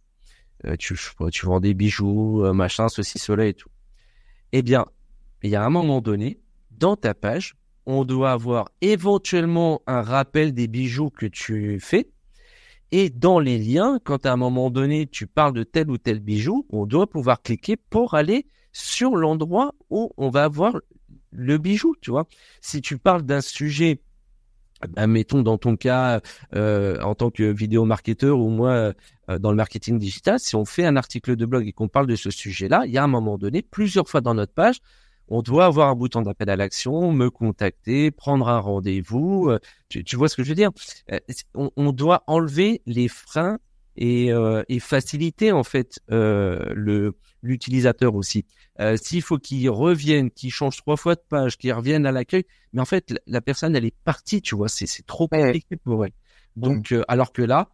[0.66, 0.96] Euh, tu,
[1.32, 3.70] tu vends des bijoux, euh, machin, ceci, cela et tout.
[4.52, 4.86] Eh bien,
[5.42, 6.38] il y a un moment donné,
[6.70, 7.54] dans ta page,
[7.86, 12.10] on doit avoir éventuellement un rappel des bijoux que tu fais.
[12.92, 16.18] Et dans les liens, quand à un moment donné, tu parles de tel ou tel
[16.18, 20.76] bijou, on doit pouvoir cliquer pour aller sur l'endroit où on va avoir
[21.32, 22.26] le bijou, tu vois.
[22.60, 24.00] Si tu parles d'un sujet
[24.96, 26.20] admettons dans ton cas
[26.54, 28.94] euh, en tant que vidéo marketeur ou moi
[29.28, 32.06] euh, dans le marketing digital, si on fait un article de blog et qu'on parle
[32.06, 34.80] de ce sujet-là, il y a un moment donné, plusieurs fois dans notre page,
[35.28, 39.48] on doit avoir un bouton d'appel à l'action, me contacter, prendre un rendez-vous.
[39.50, 40.70] Euh, tu, vois ce que je veux dire?
[41.54, 43.58] On, on, doit enlever les freins
[44.00, 44.30] et,
[44.68, 48.44] et faciliter en fait le l'utilisateur aussi.
[48.80, 52.44] Euh, S'il faut qu'il revienne, qu'il change trois fois de page, qu'il revienne à l'accueil,
[52.72, 56.12] mais en fait, la, personne, elle est partie, tu vois, c'est trop compliqué pour elle.
[56.56, 57.70] Donc, euh, alors que là,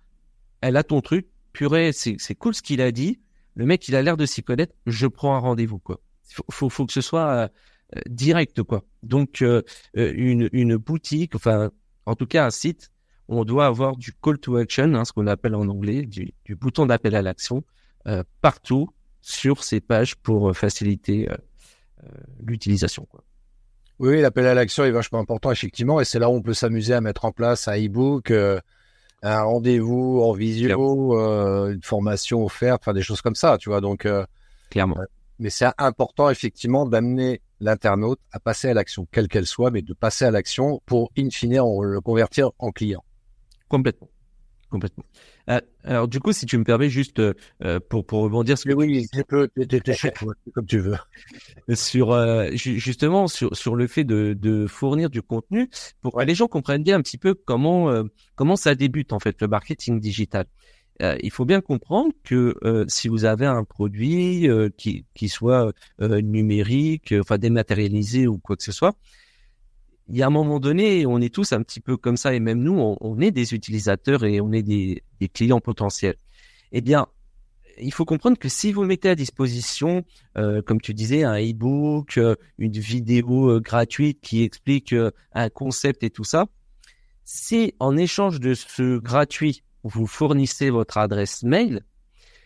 [0.61, 3.21] elle a ton truc, purée, c'est cool ce qu'il a dit.
[3.55, 4.75] Le mec, il a l'air de s'y connaître.
[4.87, 6.01] Je prends un rendez-vous, quoi.
[6.29, 7.27] Faut, faut, faut que ce soit
[7.97, 8.85] euh, direct, quoi.
[9.03, 9.63] Donc, euh,
[9.95, 11.71] une, une boutique, enfin,
[12.05, 12.91] en tout cas, un site,
[13.29, 16.55] on doit avoir du call to action, hein, ce qu'on appelle en anglais, du, du
[16.55, 17.65] bouton d'appel à l'action,
[18.41, 18.89] partout
[19.21, 21.29] sur ces pages pour faciliter
[22.41, 23.25] l'utilisation, quoi.
[23.99, 26.93] Oui, l'appel à l'action est vachement important, effectivement, et c'est là où on peut s'amuser
[26.93, 28.61] à mettre en place un e-book, euh,
[29.23, 33.81] un rendez-vous en visio, euh, une formation offerte, enfin des choses comme ça, tu vois.
[33.81, 34.27] Donc, euh,
[34.69, 34.99] clairement.
[35.39, 39.95] mais c'est important, effectivement, d'amener l'internaute à passer à l'action, quelle qu'elle soit, mais de
[39.95, 43.03] passer à l'action pour, in fine, le convertir en client.
[43.69, 44.09] Complètement.
[44.69, 45.05] Complètement.
[45.49, 48.73] Euh, alors du coup, si tu me permets juste euh, euh pour pour rebondir, que
[48.73, 49.49] oui, tu peux,
[50.55, 50.97] comme tu veux.
[51.75, 55.71] Sur euh, justement sur sur le fait de de fournir du contenu
[56.03, 58.03] pour que les gens comprennent bien un petit peu comment euh,
[58.35, 60.47] comment ça débute en fait le marketing digital.
[61.01, 62.57] il faut bien comprendre que
[62.89, 68.73] si vous avez un produit qui qui soit numérique, enfin dématérialisé ou quoi que ce
[68.73, 68.97] soit,
[70.09, 72.41] il y a un moment donné, on est tous un petit peu comme ça, et
[72.41, 76.17] même nous, on, est des utilisateurs et on est des, clients potentiels.
[76.73, 77.09] Eh bien,
[77.79, 80.05] il faut comprendre que si vous mettez à disposition,
[80.39, 84.95] euh, comme tu disais, un e-book, euh, une vidéo euh, gratuite qui explique
[85.33, 86.47] un concept et tout ça,
[87.25, 91.83] si en échange de ce gratuit, vous fournissez votre adresse mail,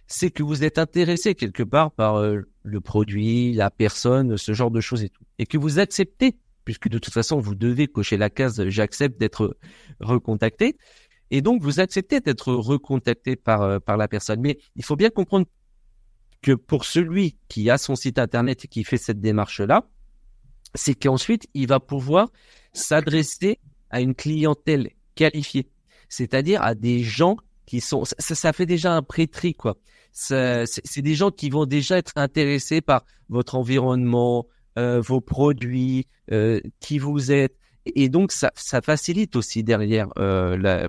[0.07, 4.81] c'est que vous êtes intéressé quelque part par le produit, la personne, ce genre de
[4.81, 8.31] choses et tout, et que vous acceptez puisque de toute façon, vous devez cocher la
[8.31, 9.57] case j'accepte d'être
[10.01, 10.77] recontacté.
[11.31, 14.40] Et donc, vous acceptez d'être recontacté par, euh, par la personne.
[14.40, 15.46] Mais il faut bien comprendre
[16.42, 19.87] que pour celui qui a son site internet et qui fait cette démarche-là,
[20.75, 22.31] c'est qu'ensuite, il va pouvoir
[22.73, 23.59] s'adresser
[23.90, 25.68] à une clientèle qualifiée,
[26.09, 29.77] c'est-à-dire à des gens qui sont, ça, ça fait déjà un pré-tri, quoi.
[30.12, 34.46] C'est des gens qui vont déjà être intéressés par votre environnement,
[34.77, 37.57] vos produits, euh, qui vous êtes.
[37.87, 40.89] Et donc, ça, ça facilite aussi derrière euh, la,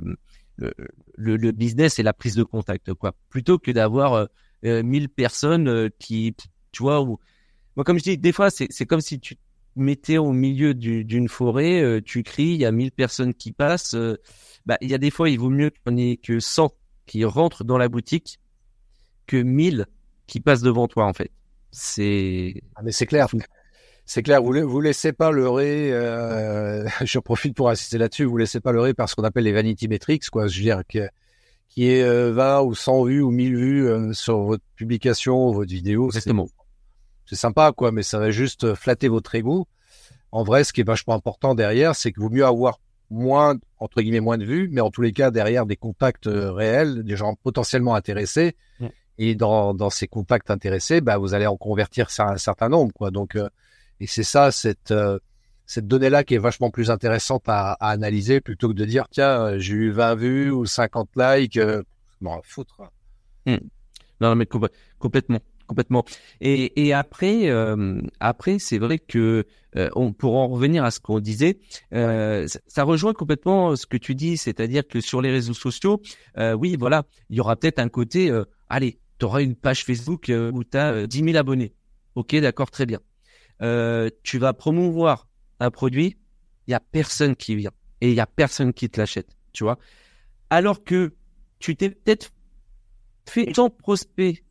[0.58, 0.74] le,
[1.16, 3.16] le, business et la prise de contact, quoi.
[3.30, 4.28] Plutôt que d'avoir
[4.62, 6.36] 1000 personnes qui,
[6.72, 7.18] tu vois, ou...
[7.76, 9.38] moi, comme je dis, des fois, c'est comme si tu
[9.76, 13.96] mettais au milieu d'une forêt, tu cries, il y a 1000 personnes qui passent.
[14.68, 16.72] bah, il y a des fois, il vaut mieux qu'on ait que 100
[17.08, 18.38] qui rentrent dans la boutique
[19.26, 19.88] que 1000
[20.28, 21.32] qui passent devant toi, en fait.
[21.72, 22.62] C'est.
[22.76, 23.28] Ah, mais c'est clair.
[24.14, 25.90] C'est clair, vous vous laissez pas leurrer.
[25.94, 28.26] Euh, je profite pour insister là-dessus.
[28.26, 30.48] Vous laissez pas leurrer par ce qu'on appelle les vanity metrics, quoi.
[30.48, 31.08] Je veux dire que
[31.70, 35.72] qui est 20 euh, ou 100 vues ou 1000 vues euh, sur votre publication, votre
[35.72, 36.08] vidéo.
[36.08, 36.50] Exactement.
[37.26, 39.66] C'est sympa, quoi, mais ça va juste flatter votre ego.
[40.34, 44.02] En vrai, ce qui est vachement important derrière, c'est que vaut mieux avoir moins, entre
[44.02, 47.36] guillemets, moins de vues, mais en tous les cas, derrière des contacts réels, des gens
[47.42, 48.58] potentiellement intéressés.
[49.18, 53.10] Et dans, dans ces contacts intéressés, bah, vous allez en convertir un certain nombre, quoi.
[53.10, 53.38] Donc,
[54.02, 55.20] et c'est ça, cette, euh,
[55.68, 59.46] cette donnée-là qui est vachement plus intéressante à, à analyser plutôt que de dire, tiens,
[59.46, 61.58] euh, j'ai eu 20 vues ou 50 likes.
[61.58, 61.84] Euh,
[62.20, 62.82] bon, foutre.
[63.46, 63.58] Hmm.
[64.20, 65.40] Non, mais complètement.
[65.68, 66.04] Complètement.
[66.42, 69.46] Et, et après, euh, après, c'est vrai que
[69.96, 71.60] on, pour en revenir à ce qu'on disait,
[71.94, 76.02] euh, ça rejoint complètement ce que tu dis, c'est-à-dire que sur les réseaux sociaux,
[76.58, 78.38] oui, voilà, il y aura peut-être un côté,
[78.68, 81.74] allez, tu auras une page Facebook où tu as 10 000 abonnés.
[82.16, 83.00] Ok, d'accord, très bien.
[83.62, 85.28] Euh, tu vas promouvoir
[85.60, 86.18] un produit,
[86.68, 87.72] il y a personne qui vient
[88.02, 89.78] et il y a personne qui te l'achète, tu vois.
[90.50, 91.14] Alors que
[91.60, 92.32] tu t'es peut-être
[93.28, 94.44] fait tant prospect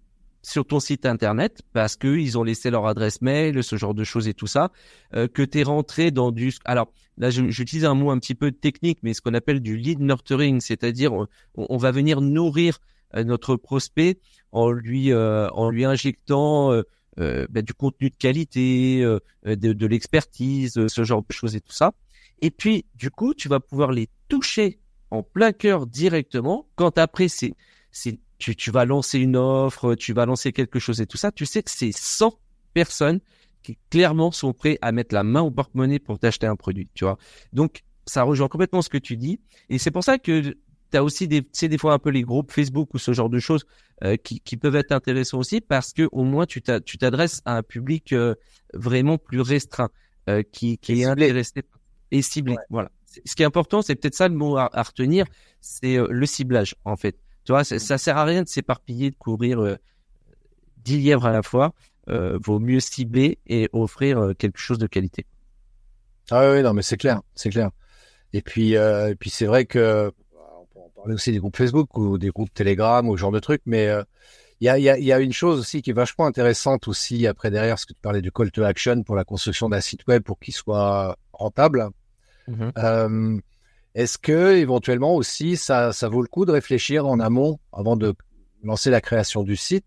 [0.42, 4.04] sur ton site internet parce que ils ont laissé leur adresse mail, ce genre de
[4.04, 4.70] choses et tout ça,
[5.14, 8.52] euh, que tu es rentré dans du alors là j'utilise un mot un petit peu
[8.52, 11.12] technique mais ce qu'on appelle du lead nurturing, c'est-à-dire
[11.56, 12.78] on, va venir nourrir
[13.14, 14.18] euh, notre prospect
[14.52, 16.82] en lui en lui injectant euh,
[17.16, 21.60] bah, du contenu de qualité, euh, de, de l'expertise, euh, ce genre de choses et
[21.60, 21.92] tout ça.
[22.40, 24.78] Et puis, du coup, tu vas pouvoir les toucher
[25.10, 26.68] en plein cœur directement.
[26.76, 27.54] Quand après, c'est,
[27.90, 31.32] c'est, tu, tu vas lancer une offre, tu vas lancer quelque chose et tout ça,
[31.32, 32.38] tu sais que c'est 100
[32.72, 33.20] personnes
[33.62, 37.04] qui clairement sont prêts à mettre la main au porte-monnaie pour t'acheter un produit, tu
[37.04, 37.18] vois.
[37.52, 39.40] Donc, ça rejoint complètement ce que tu dis.
[39.68, 40.56] Et c'est pour ça que
[40.90, 43.38] tu as aussi des, des fois un peu les groupes Facebook ou ce genre de
[43.38, 43.64] choses
[44.04, 47.62] euh, qui, qui, peuvent être intéressants aussi parce que au moins tu t'adresses à un
[47.62, 48.34] public euh,
[48.74, 49.90] vraiment plus restreint
[50.28, 51.62] euh, qui, qui est intéressé
[52.10, 52.56] et ciblé.
[52.70, 52.90] Voilà.
[53.24, 55.26] Ce qui est important, c'est peut-être ça le mot à, retenir,
[55.60, 57.16] c'est le ciblage en fait.
[57.44, 59.76] Tu vois, ça sert à rien de s'éparpiller, de courir
[60.78, 61.74] dix lièvres à la fois.
[62.06, 65.26] vaut mieux cibler et offrir quelque chose de qualité.
[66.30, 67.70] Ah oui, non, mais c'est clair, c'est clair.
[68.32, 70.12] Et puis, et puis c'est vrai que
[71.06, 74.02] aussi des groupes Facebook ou des groupes Telegram ou ce genre de trucs, mais euh,
[74.60, 77.26] il y, a, y, a, y, a, une chose aussi qui est vachement intéressante aussi
[77.26, 80.06] après derrière, ce que tu parlais du call to action pour la construction d'un site
[80.06, 81.88] web pour qu'il soit rentable.
[82.48, 82.72] Mm-hmm.
[82.76, 83.40] Euh,
[83.94, 88.14] est-ce que éventuellement aussi ça, ça vaut le coup de réfléchir en amont avant de
[88.62, 89.86] lancer la création du site?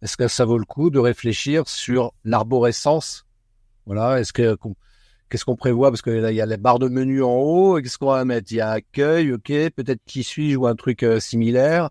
[0.00, 3.26] Est-ce que ça vaut le coup de réfléchir sur l'arborescence?
[3.86, 4.56] Voilà, est-ce que
[5.34, 5.90] qu'est-ce qu'on prévoit?
[5.90, 7.80] Parce que là il y a les barres de menu en haut.
[7.82, 8.52] Qu'est-ce qu'on va mettre?
[8.52, 11.90] Il y a accueil, ok, peut-être qui suis-je ou un truc euh, similaire.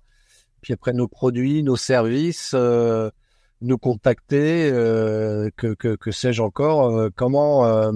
[0.62, 3.12] Puis après nos produits, nos services, euh,
[3.60, 7.92] nous contacter, euh, que, que, sais-je encore euh, Comment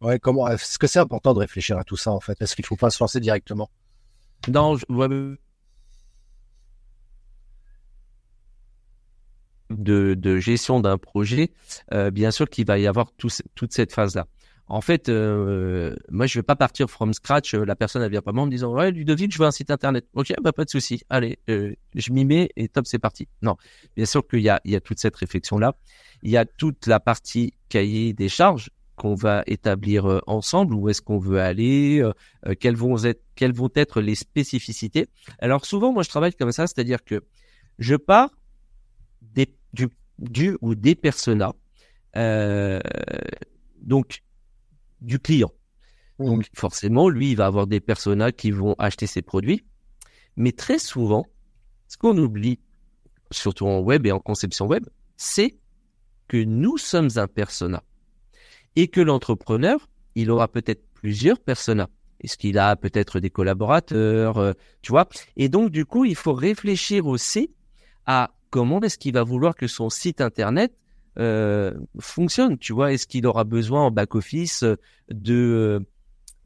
[0.00, 2.40] Ouais, comment Est-ce que c'est important de réfléchir à tout ça en fait?
[2.40, 3.70] Est-ce qu'il faut pas se lancer directement?
[4.46, 4.76] Non,
[9.70, 11.50] de, de, gestion d'un projet,
[12.12, 14.28] bien sûr qu'il va y avoir tout, toute cette phase-là.
[14.66, 17.54] En fait, euh, moi, je vais pas partir from scratch.
[17.54, 19.50] Euh, la personne, elle vient pas moi en me disant, ouais, Ludovic, je veux un
[19.50, 20.06] site internet.
[20.14, 21.02] Ok, bah, pas de souci.
[21.10, 23.28] Allez, je m'y mets et top, c'est parti.
[23.42, 23.56] Non,
[23.94, 25.74] bien sûr qu'il y a, il y a toute cette réflexion-là.
[26.22, 30.88] Il y a toute la partie cahier des charges qu'on va établir euh, ensemble Où
[30.88, 32.12] est-ce qu'on veut aller euh,
[32.46, 35.08] euh, quelles vont être quelles vont être les spécificités
[35.40, 37.24] alors souvent moi je travaille comme ça c'est-à-dire que
[37.78, 38.30] je pars
[39.20, 41.54] des, du, du ou des personas
[42.16, 42.78] euh,
[43.80, 44.22] donc
[45.04, 45.52] du client
[46.18, 46.26] mmh.
[46.26, 49.64] donc forcément lui il va avoir des personas qui vont acheter ses produits
[50.36, 51.26] mais très souvent
[51.88, 52.58] ce qu'on oublie
[53.30, 54.84] surtout en web et en conception web
[55.16, 55.56] c'est
[56.28, 57.82] que nous sommes un persona
[58.76, 61.88] et que l'entrepreneur, il aura peut-être plusieurs personas.
[62.20, 65.08] Est-ce qu'il a peut-être des collaborateurs, euh, tu vois?
[65.36, 67.50] Et donc, du coup, il faut réfléchir aussi
[68.06, 70.72] à comment est-ce qu'il va vouloir que son site internet
[71.18, 72.58] euh, fonctionne.
[72.58, 74.64] Tu vois, est-ce qu'il aura besoin en back office
[75.10, 75.84] de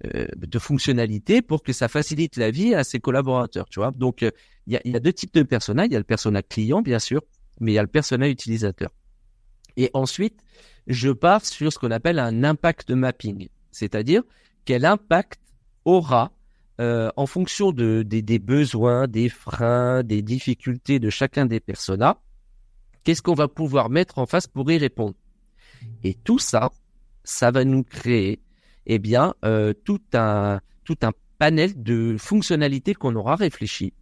[0.04, 3.68] euh, de fonctionnalités pour que ça facilite la vie à ses collaborateurs.
[3.68, 5.86] Tu vois, donc il y, a, y a deux types de personas.
[5.86, 7.20] Il y a le persona client, bien sûr,
[7.60, 8.90] mais il y a le persona utilisateur.
[9.76, 10.40] Et ensuite,
[10.86, 14.22] je pars sur ce qu'on appelle un impact mapping, c'est-à-dire
[14.64, 15.40] quel impact
[15.84, 16.32] aura
[16.80, 22.20] euh, en fonction de, des, besoins, des freins, des difficultés de chacun des personas,
[23.08, 25.14] qu'est-ce qu'on va pouvoir mettre en face pour y répondre.
[26.04, 26.70] Et tout ça,
[27.24, 28.42] ça va nous créer,
[28.84, 33.94] eh bien, euh, tout un tout un panel de fonctionnalités qu'on aura réfléchi.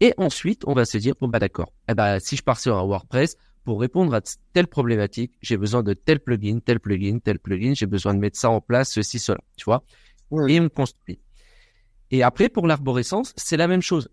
[0.00, 1.72] Et ensuite, on va se dire bon bah d'accord.
[1.88, 4.20] Eh ben si je pars sur un WordPress, pour répondre à
[4.52, 8.36] telle problématique, j'ai besoin de tel plugin, tel plugin, tel plugin, j'ai besoin de mettre
[8.36, 9.84] ça en place, ceci, cela, tu vois.
[10.48, 11.20] Et on construit.
[12.10, 14.08] Et après, pour l'arborescence, c'est la même chose.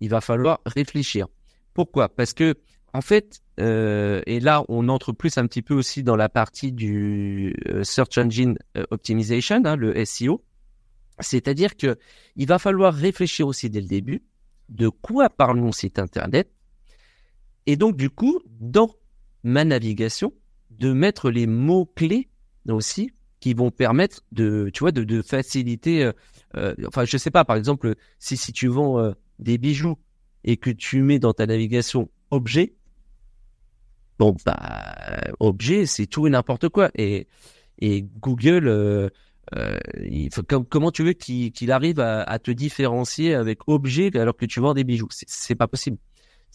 [0.00, 1.28] Il va falloir réfléchir.
[1.72, 2.08] Pourquoi?
[2.08, 2.56] Parce que,
[2.96, 6.72] en fait, euh, et là, on entre plus un petit peu aussi dans la partie
[6.72, 10.42] du euh, Search Engine euh, Optimization, hein, le SEO.
[11.20, 11.98] C'est-à-dire que
[12.36, 14.22] il va falloir réfléchir aussi dès le début
[14.70, 16.50] de quoi parle mon site internet,
[17.66, 18.90] et donc, du coup, dans
[19.42, 20.32] ma navigation,
[20.70, 22.30] de mettre les mots-clés
[22.68, 26.12] aussi qui vont permettre de, tu vois, de, faciliter.
[26.56, 29.98] Euh, enfin, je sais pas, par exemple, si, si tu vends des bijoux
[30.44, 32.74] et que tu mets dans ta navigation objet,
[34.18, 34.56] bon, bah,
[35.40, 36.90] objet, c'est tout et n'importe quoi.
[36.94, 37.26] Et,
[37.78, 39.10] et Google,
[40.02, 44.46] il faut, comment tu veux qu'il arrive à, à, te différencier avec objet alors que
[44.46, 45.08] tu vends des bijoux?
[45.10, 45.98] C'est pas possible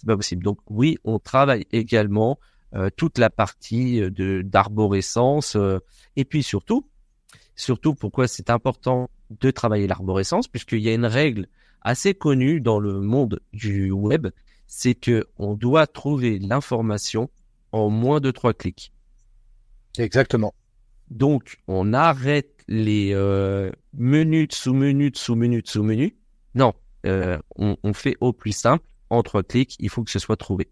[0.02, 0.44] c'est pas possible.
[0.44, 2.40] Donc oui, on travaille également
[2.74, 5.80] euh, toute la partie euh, de d'arborescence euh,
[6.16, 6.88] et puis surtout,
[7.56, 11.48] surtout pourquoi c'est important de travailler l'arborescence puisqu'il y a une règle
[11.82, 14.28] assez connue dans le monde du web,
[14.68, 17.30] c'est que on doit trouver l'information
[17.72, 18.94] en moins de trois clics.
[19.98, 20.54] Exactement.
[21.10, 23.14] Donc on arrête les
[23.94, 26.14] menus sous-menus sous-menus sous-menus.
[26.56, 30.38] Non, on, on fait au plus simple en trois clics, il faut que ce soit
[30.38, 30.70] trouvé.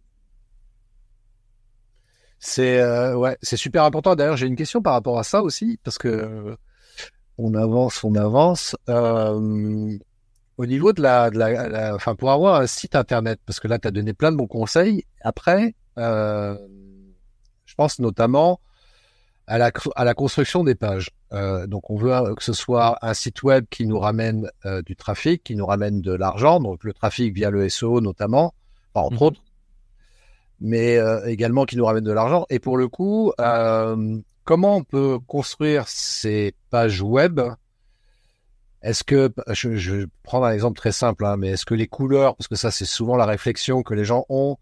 [2.39, 4.15] C'est euh, ouais, c'est super important.
[4.15, 6.55] D'ailleurs, j'ai une question par rapport à ça aussi, parce que euh,
[7.37, 8.75] on avance, on avance.
[8.87, 9.97] Euh,
[10.57, 13.77] au niveau de la, de la, enfin, pour avoir un site internet, parce que là,
[13.77, 15.03] tu as donné plein de bons conseils.
[15.21, 16.57] Après, je
[17.79, 18.59] pense notamment
[19.47, 21.11] à la, à la construction des pages.
[21.31, 24.97] Euh, donc on veut que ce soit un site web qui nous ramène euh, du
[24.97, 28.53] trafic, qui nous ramène de l'argent, donc le trafic via le SEO notamment,
[28.93, 29.27] enfin, entre mhm.
[29.27, 29.41] autres,
[30.59, 32.45] mais euh, également qui nous ramène de l'argent.
[32.49, 33.31] Et pour le coup,
[34.43, 37.39] comment on peut construire ces pages web?
[38.81, 41.87] Est-ce que, je, je vais prendre un exemple très simple, hein, mais est-ce que les
[41.87, 44.57] couleurs, parce que ça c'est souvent la réflexion que les gens ont,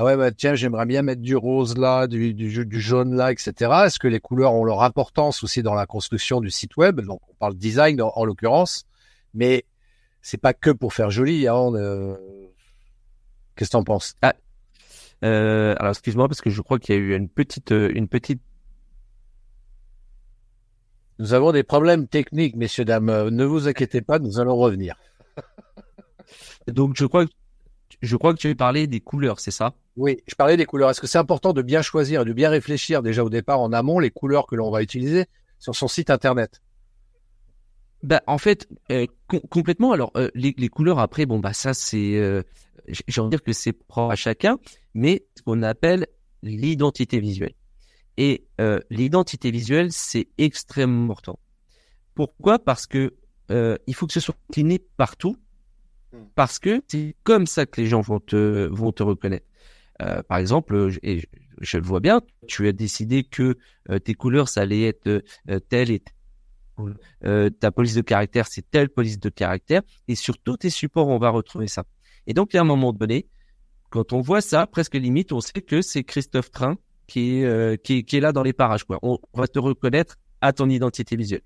[0.00, 3.32] ah ouais, bah, tiens, j'aimerais bien mettre du rose là, du, du, du jaune là,
[3.32, 3.52] etc.
[3.86, 7.00] Est-ce que les couleurs ont leur importance aussi dans la construction du site web?
[7.00, 8.84] Donc, on parle design en, l'occurrence,
[9.34, 9.64] mais
[10.22, 11.48] c'est pas que pour faire joli.
[11.48, 12.16] Hein, euh,
[13.56, 14.14] Qu'est-ce que t'en penses?
[14.22, 14.34] Ah,
[15.24, 18.06] euh, Alors excuse-moi parce que je crois qu'il y a eu une petite, euh, une
[18.06, 18.40] petite.
[21.18, 23.30] Nous avons des problèmes techniques, messieurs dames.
[23.30, 24.94] Ne vous inquiétez pas, nous allons revenir.
[26.68, 27.24] Donc je crois,
[28.02, 29.74] je crois que tu avais parlé des couleurs, c'est ça?
[29.96, 30.90] Oui, je parlais des couleurs.
[30.90, 33.72] Est-ce que c'est important de bien choisir et de bien réfléchir déjà au départ en
[33.72, 35.26] amont les couleurs que l'on va utiliser
[35.58, 36.60] sur son site internet?
[38.02, 39.06] Bah, en fait, euh,
[39.50, 39.92] complètement.
[39.92, 42.42] Alors, euh, les, les, couleurs, après, bon, bah, ça, c'est, euh,
[42.86, 44.58] j'ai envie de dire que c'est propre à chacun,
[44.94, 46.06] mais ce qu'on appelle
[46.42, 47.54] l'identité visuelle.
[48.16, 51.38] Et euh, l'identité visuelle, c'est extrêmement important.
[52.14, 52.58] Pourquoi?
[52.58, 53.14] Parce que
[53.50, 55.34] il faut que ce soit cliné partout.
[56.34, 59.46] Parce que c'est comme ça que les gens vont te, vont te reconnaître.
[60.28, 61.28] par exemple, et
[61.60, 63.56] je, le vois bien, tu as décidé que
[64.04, 65.22] tes couleurs, ça allait être
[65.68, 66.14] telle et telle
[67.24, 69.82] euh, ta police de caractère, c'est telle police de caractère.
[70.06, 71.84] Et sur tous tes supports, on va retrouver ça.
[72.26, 73.26] Et donc, à un moment donné,
[73.90, 77.76] quand on voit ça, presque limite, on sait que c'est Christophe Train qui est, euh,
[77.76, 78.84] qui, est, là dans les parages.
[78.84, 78.98] Quoi.
[79.02, 81.42] On, va te reconnaître à ton identité visuelle.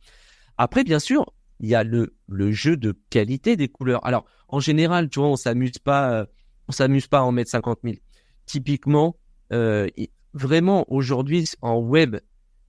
[0.59, 1.33] Après, bien sûr,
[1.63, 4.05] il y a le, le jeu de qualité des couleurs.
[4.05, 6.27] Alors, en général, tu vois, on s'amuse pas, euh,
[6.69, 7.97] on s'amuse pas à en mettre 50 000.
[8.45, 9.17] Typiquement,
[9.53, 9.89] euh,
[10.35, 12.17] vraiment aujourd'hui en web,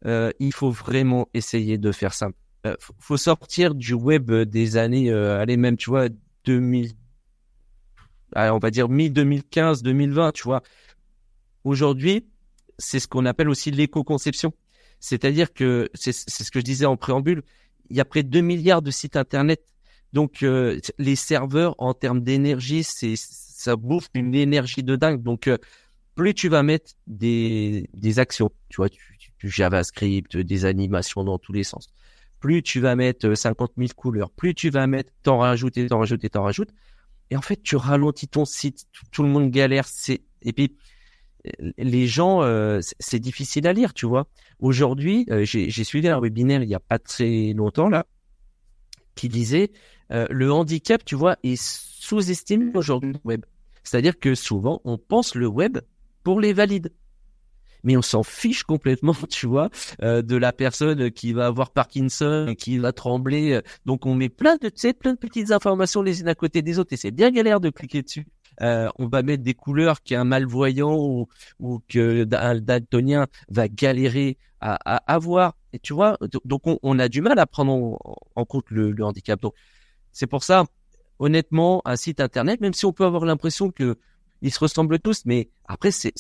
[0.06, 2.38] euh, il faut vraiment essayer de faire simple.
[2.98, 6.08] Faut sortir du web des années, allez même, tu vois,
[6.46, 6.94] 2000,
[8.38, 10.64] on va dire mi-2015, 2020, tu vois.
[11.66, 12.26] Aujourd'hui,
[12.78, 14.54] c'est ce qu'on appelle aussi l'éco-conception.
[15.02, 17.44] C'est-à-dire que, c'est ce que je disais en préambule,
[17.94, 19.64] il y a près de 2 milliards de sites Internet.
[20.14, 25.22] Donc, euh, les serveurs, en termes d'énergie, c'est ça bouffe une énergie de dingue.
[25.22, 25.50] Donc,
[26.16, 31.54] plus tu vas mettre des, des actions, tu vois, du JavaScript, des animations dans tous
[31.54, 31.88] les sens,
[32.40, 36.00] plus tu vas mettre 50 euh, 000 couleurs, plus tu vas mettre, t'en rajouter, t'en
[36.00, 36.72] rajouter, t'en rajoutes.
[37.30, 39.88] Et en fait, tu ralentis ton site, tout, le monde galère.
[39.88, 40.93] C'est et puis euh,
[41.78, 44.28] les gens, euh, c'est difficile à lire, tu vois.
[44.60, 48.06] Aujourd'hui, j'ai suivi un webinaire il y a pas très longtemps là,
[49.16, 49.72] qui disait
[50.10, 53.46] le handicap, tu vois, est sous-estimé aujourd'hui web.
[53.84, 55.80] C'est-à-dire que souvent, on pense le web
[56.24, 56.92] pour les valides
[57.84, 59.70] mais on s'en fiche complètement, tu vois,
[60.02, 63.60] euh, de la personne qui va avoir Parkinson, qui va trembler.
[63.86, 66.80] Donc on met plein de, tu plein de petites informations les unes à côté des
[66.80, 68.26] autres et c'est bien galère de cliquer dessus.
[68.62, 71.28] Euh, on va mettre des couleurs qu'un malvoyant ou,
[71.60, 75.56] ou que un daltonien va galérer à, à, avoir.
[75.74, 78.00] Et tu vois, donc on, a du mal à prendre
[78.36, 79.42] en, compte le, le handicap.
[79.42, 79.54] Donc
[80.12, 80.66] c'est pour ça,
[81.20, 83.98] honnêtement, un site internet, même si on peut avoir l'impression que
[84.44, 86.12] ils se ressemblent tous, mais après, c'est,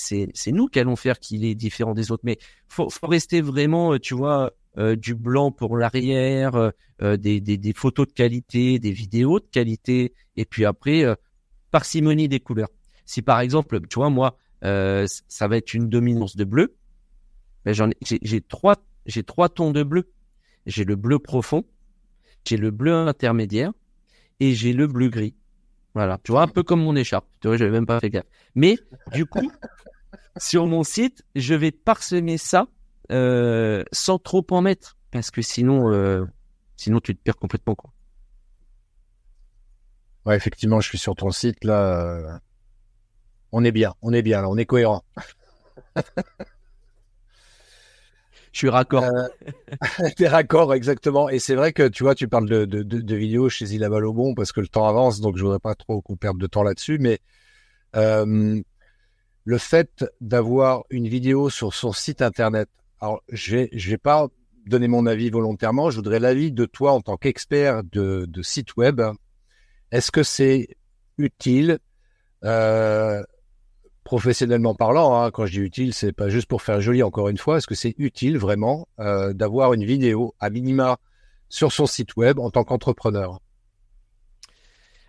[0.47, 2.23] nous qui allons faire qu'il est différent des autres.
[2.25, 2.37] Mais
[2.69, 6.55] faut, faut rester vraiment, euh, tu vois, euh, du blanc pour l'arrière,
[7.01, 11.05] euh, des, des, des, photos de qualité, des vidéos de qualité, et puis après,
[11.73, 12.69] parcimonie des couleurs.
[13.05, 16.75] Si par exemple, tu vois, moi, ça va être une dominance de bleu,
[17.65, 20.11] ben j'ai, trois, j'ai trois tons de bleu.
[20.65, 21.65] J'ai le bleu profond,
[22.45, 23.73] j'ai le bleu intermédiaire
[24.39, 25.35] et j'ai le bleu gris.
[25.93, 27.27] Voilà, tu vois, un peu comme mon écharpe.
[27.41, 28.25] Tu vois, même pas fait gaffe.
[28.55, 28.77] Mais
[29.13, 29.51] du coup,
[30.37, 32.67] sur mon site, je vais parsemer ça
[33.11, 36.25] euh, sans trop en mettre, parce que sinon, euh,
[36.77, 37.91] sinon tu te perds complètement quoi.
[40.25, 42.01] Ouais, effectivement, je suis sur ton site là.
[42.01, 42.37] Euh,
[43.51, 45.03] on est bien, on est bien, là, on est cohérent.
[48.51, 49.03] je suis raccord.
[49.03, 49.27] Euh,
[50.17, 51.29] T'es raccord, exactement.
[51.29, 54.13] Et c'est vrai que tu vois, tu parles de, de, de, de vidéos chez au
[54.13, 56.63] bon parce que le temps avance, donc je voudrais pas trop qu'on perde de temps
[56.63, 56.97] là-dessus.
[56.99, 57.19] Mais
[57.95, 58.61] euh,
[59.45, 62.69] le fait d'avoir une vidéo sur son site internet,
[63.01, 64.27] alors je vais, je vais pas
[64.65, 68.77] donner mon avis volontairement, je voudrais l'avis de toi en tant qu'expert de, de site
[68.77, 69.01] web.
[69.93, 70.69] Est-ce que c'est
[71.19, 71.77] utile
[72.43, 73.23] euh,
[74.03, 77.37] professionnellement parlant, hein, quand je dis utile, c'est pas juste pour faire joli encore une
[77.37, 77.57] fois.
[77.57, 80.97] Est-ce que c'est utile vraiment euh, d'avoir une vidéo à minima
[81.47, 83.39] sur son site web en tant qu'entrepreneur?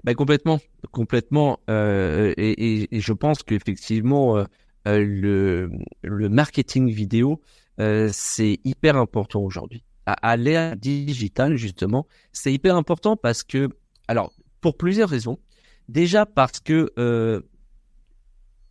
[0.04, 0.60] Ben complètement,
[0.90, 1.60] complètement.
[1.70, 4.44] Euh, et, je pense qu'effectivement,
[4.84, 5.70] le,
[6.02, 7.40] marketing vidéo,
[7.78, 9.82] c'est hyper important aujourd'hui.
[10.04, 13.70] À, à l'ère digitale, justement, c'est hyper important parce que,
[14.08, 15.38] alors, pour plusieurs raisons.
[15.88, 16.80] Déjà parce que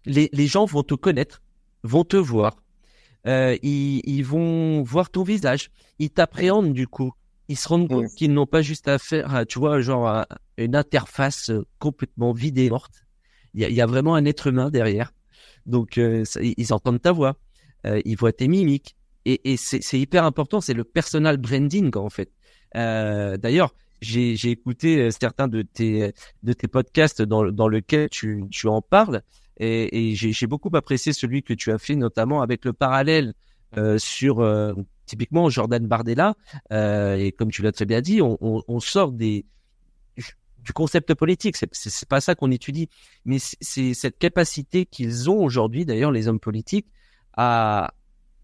[0.06, 1.42] les, les gens vont te connaître,
[1.84, 2.64] vont te voir,
[3.28, 5.70] euh, ils, ils, vont voir ton visage,
[6.00, 7.14] ils t'appréhendent du coup.
[7.50, 10.26] Ils se rendent compte qu'ils n'ont pas juste à faire, tu vois, genre
[10.58, 13.06] une interface euh, complètement vide et morte.
[13.54, 15.12] Il y a, y a vraiment un être humain derrière.
[15.66, 17.38] Donc, euh, ils entendent ta voix,
[17.86, 18.96] euh, ils voient tes mimiques.
[19.26, 22.32] Et, et c'est hyper important, c'est le personal branding en fait.
[22.76, 23.74] Euh, D'ailleurs,
[24.04, 29.22] j'ai écouté certains de tes de tes podcasts dans dans lequel tu tu en parles
[29.58, 33.34] et, et j'ai beaucoup apprécié celui que tu as fait notamment avec le parallèle
[33.98, 34.42] sur
[35.06, 36.36] typiquement Jordan Bardella,
[36.72, 39.46] euh, et comme tu l'as très bien dit, on, on, on, sort des
[40.60, 41.58] du concept politique.
[41.58, 42.90] C'est c'est pas ça qu'on étudie,
[43.26, 46.88] mais c'est cette capacité qu'ils ont aujourd'hui, d'ailleurs les hommes politiques,
[47.36, 47.94] à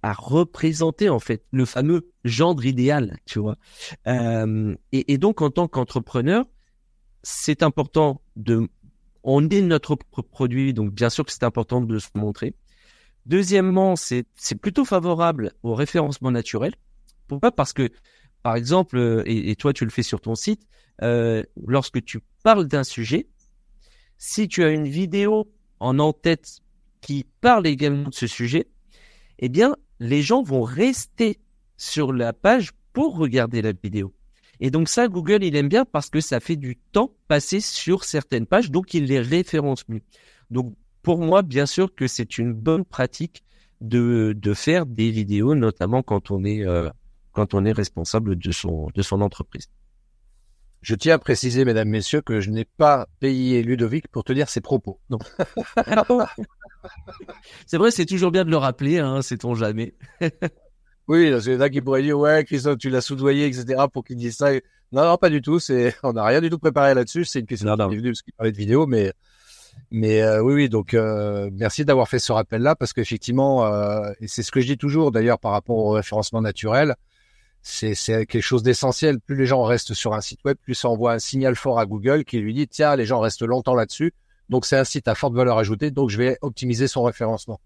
[0.02, 3.58] à représenter en fait le fameux gendre idéal, tu vois.
[4.08, 6.46] Euh, et, et, donc en tant qu'entrepreneur,
[7.24, 8.70] c'est important de
[9.24, 12.56] on est notre produit, donc bien sûr que c'est important de se montrer.
[13.26, 14.26] Deuxièmement, c'est
[14.60, 16.74] plutôt favorable au référencement naturel.
[17.28, 17.52] Pourquoi?
[17.52, 17.90] Parce que,
[18.42, 20.64] par exemple, euh, et, toi tu le fais sur ton site,
[21.04, 23.28] euh, lorsque tu parles d'un sujet,
[24.18, 26.60] si tu as une vidéo en en-tête
[27.02, 28.68] qui parle également de ce sujet,
[29.38, 31.40] eh bien, les gens vont rester
[31.78, 34.14] sur la page pour regarder la vidéo.
[34.60, 38.04] Et donc ça, Google, il aime bien parce que ça fait du temps passé sur
[38.04, 40.02] certaines pages, donc il les référence mieux.
[40.52, 43.44] Donc pour moi, bien sûr que c'est une bonne pratique
[43.80, 46.90] de, de faire des vidéos, notamment quand on est euh,
[47.32, 49.70] quand on est responsable de son de son entreprise.
[50.82, 54.62] Je tiens à préciser, mesdames, messieurs, que je n'ai pas payé Ludovic pour tenir ses
[54.62, 55.00] propos.
[55.10, 55.20] Non.
[57.66, 59.94] c'est vrai, c'est toujours bien de le rappeler, hein, sait-on jamais.
[61.08, 63.84] oui, parce qu'il y en a qui pourraient dire, ouais, Christophe, tu l'as soudoyé, etc.,
[63.92, 64.52] pour qu'il dise ça.
[64.92, 65.60] Non, non, pas du tout.
[65.60, 67.26] C'est, on n'a rien du tout préparé là-dessus.
[67.26, 69.14] C'est une question qui est venue parce qu'il parlait de vidéo, mais
[69.92, 74.28] mais euh, oui, oui, donc euh, merci d'avoir fait ce rappel-là parce qu'effectivement, euh, et
[74.28, 76.96] c'est ce que je dis toujours d'ailleurs par rapport au référencement naturel,
[77.62, 77.96] c'est
[78.26, 79.20] quelque chose d'essentiel.
[79.20, 81.86] Plus les gens restent sur un site web, plus ça envoie un signal fort à
[81.86, 84.14] Google qui lui dit tiens, les gens restent longtemps là-dessus,
[84.50, 87.60] donc c'est un site à forte valeur ajoutée, donc je vais optimiser son référencement.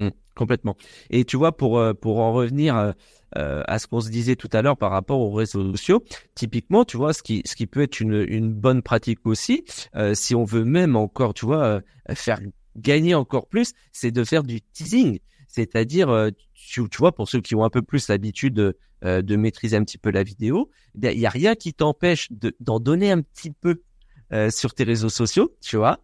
[0.00, 0.76] Mmh, complètement.
[1.10, 2.94] Et tu vois, pour pour en revenir
[3.36, 6.04] euh, à ce qu'on se disait tout à l'heure par rapport aux réseaux sociaux.
[6.36, 9.64] Typiquement, tu vois, ce qui, ce qui peut être une, une bonne pratique aussi,
[9.96, 11.80] euh, si on veut même encore, tu vois, euh,
[12.14, 12.38] faire
[12.76, 15.18] gagner encore plus, c'est de faire du teasing.
[15.54, 19.76] C'est-à-dire, tu, tu, vois, pour ceux qui ont un peu plus l'habitude de, de maîtriser
[19.76, 22.28] un petit peu la vidéo, il n'y a rien qui t'empêche
[22.60, 23.82] d'en donner un petit peu
[24.50, 26.00] sur tes réseaux sociaux, tu vois,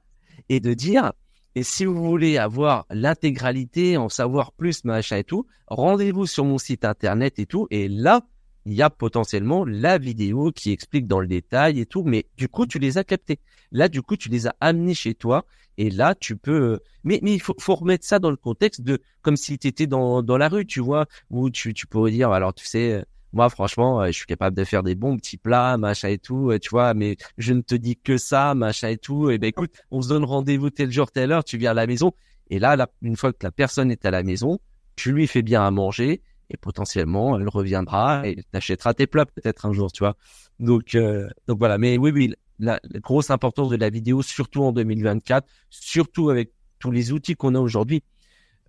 [0.49, 1.13] et de dire,
[1.57, 6.59] et si vous voulez avoir l'intégralité, en savoir plus, machin et tout, rendez-vous sur mon
[6.59, 7.67] site internet et tout.
[7.71, 8.23] Et là,
[8.71, 12.05] il y a potentiellement la vidéo qui explique dans le détail et tout.
[12.05, 13.39] Mais du coup, tu les as captés.
[13.73, 15.45] Là, du coup, tu les as amenés chez toi.
[15.77, 16.81] Et là, tu peux.
[17.05, 19.87] Mais, mais il faut, faut remettre ça dans le contexte de comme si tu étais
[19.87, 23.49] dans, dans la rue, tu vois, où tu, tu pourrais dire, alors tu sais, moi
[23.49, 26.59] franchement euh, je suis capable de faire des bons petits plats machin et tout euh,
[26.59, 29.73] tu vois mais je ne te dis que ça machin et tout et ben écoute
[29.91, 32.13] on se donne rendez-vous tel jour telle heure tu viens à la maison
[32.53, 34.59] et là, une fois que la personne est à la maison
[34.97, 39.67] tu lui fais bien à manger et potentiellement elle reviendra et t'achètera tes plats peut-être
[39.67, 40.17] un jour tu vois.
[40.59, 41.79] Donc euh, donc voilà.
[41.79, 46.91] Mais oui oui la, grosse importance de la vidéo surtout en 2024 surtout avec tous
[46.91, 48.03] les outils qu'on a aujourd'hui.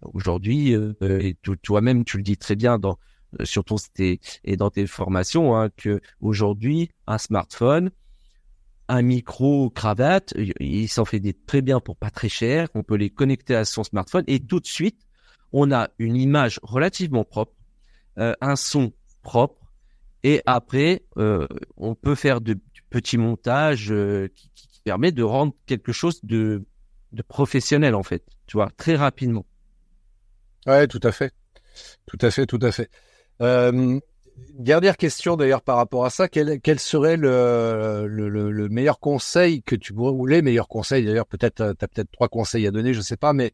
[0.01, 2.97] Aujourd'hui et toi-même tu le dis très bien dans
[3.39, 3.77] euh, sur ton
[4.43, 7.91] et dans tes formations hein, que aujourd'hui un smartphone
[8.89, 12.67] un micro cravate il s'en fait des très bien pour pas très cher.
[12.75, 14.99] On peut les connecter à son smartphone et tout de suite
[15.53, 17.53] on a une image relativement propre
[18.17, 18.93] euh, un son
[19.23, 19.71] propre.
[20.23, 21.47] Et après euh,
[21.77, 22.57] on peut faire de,
[22.89, 23.93] petits montages
[24.35, 26.65] qui, qui, permet de rendre quelque chose de
[27.11, 29.45] de professionnel en fait tu vois très rapidement.
[30.65, 31.33] Ouais tout à fait.
[32.05, 32.89] Tout à fait tout à fait.
[33.41, 33.99] Euh,
[34.53, 39.63] dernière question d'ailleurs par rapport à ça, quel, quel serait le, le, le, meilleur conseil
[39.63, 42.71] que tu pourrais, ou les meilleurs conseils d'ailleurs, peut-être, tu as peut-être trois conseils à
[42.71, 43.53] donner, je sais pas, mais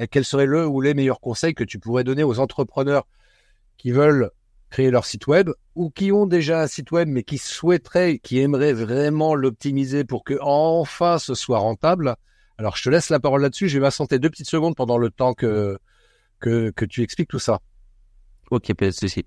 [0.00, 3.06] euh, quel serait le ou les meilleurs conseils que tu pourrais donner aux entrepreneurs?
[3.76, 4.30] Qui veulent
[4.70, 8.40] créer leur site web ou qui ont déjà un site web mais qui souhaiteraient, qui
[8.40, 12.16] aimeraient vraiment l'optimiser pour que enfin ce soit rentable.
[12.58, 15.10] Alors je te laisse la parole là-dessus, je vais m'assenter deux petites secondes pendant le
[15.10, 15.78] temps que,
[16.40, 17.60] que, que tu expliques tout ça.
[18.50, 19.24] Ok, pas de souci.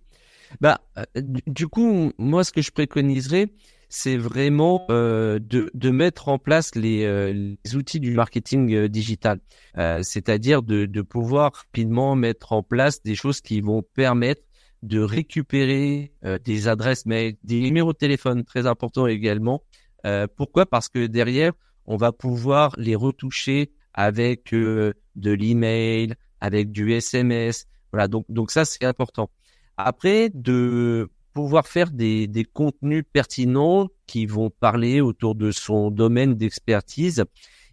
[0.62, 3.50] Bah, euh, du coup, moi, ce que je préconiserais,
[3.90, 8.88] c'est vraiment euh, de, de mettre en place les, euh, les outils du marketing euh,
[8.88, 9.40] digital,
[10.02, 14.42] c'est-à-dire de, de pouvoir rapidement mettre en place des choses qui vont permettre
[14.84, 16.14] de récupérer
[16.44, 19.64] des adresses mail, des numéros de téléphone, très important également.
[20.36, 20.66] pourquoi?
[20.66, 21.54] Parce que derrière,
[21.86, 28.66] on va pouvoir les retoucher avec de l'email, avec du SMS, voilà, donc, donc ça,
[28.66, 29.30] c'est important.
[29.78, 36.34] Après, de pouvoir faire des, des contenus pertinents qui vont parler autour de son domaine
[36.34, 37.24] d'expertise.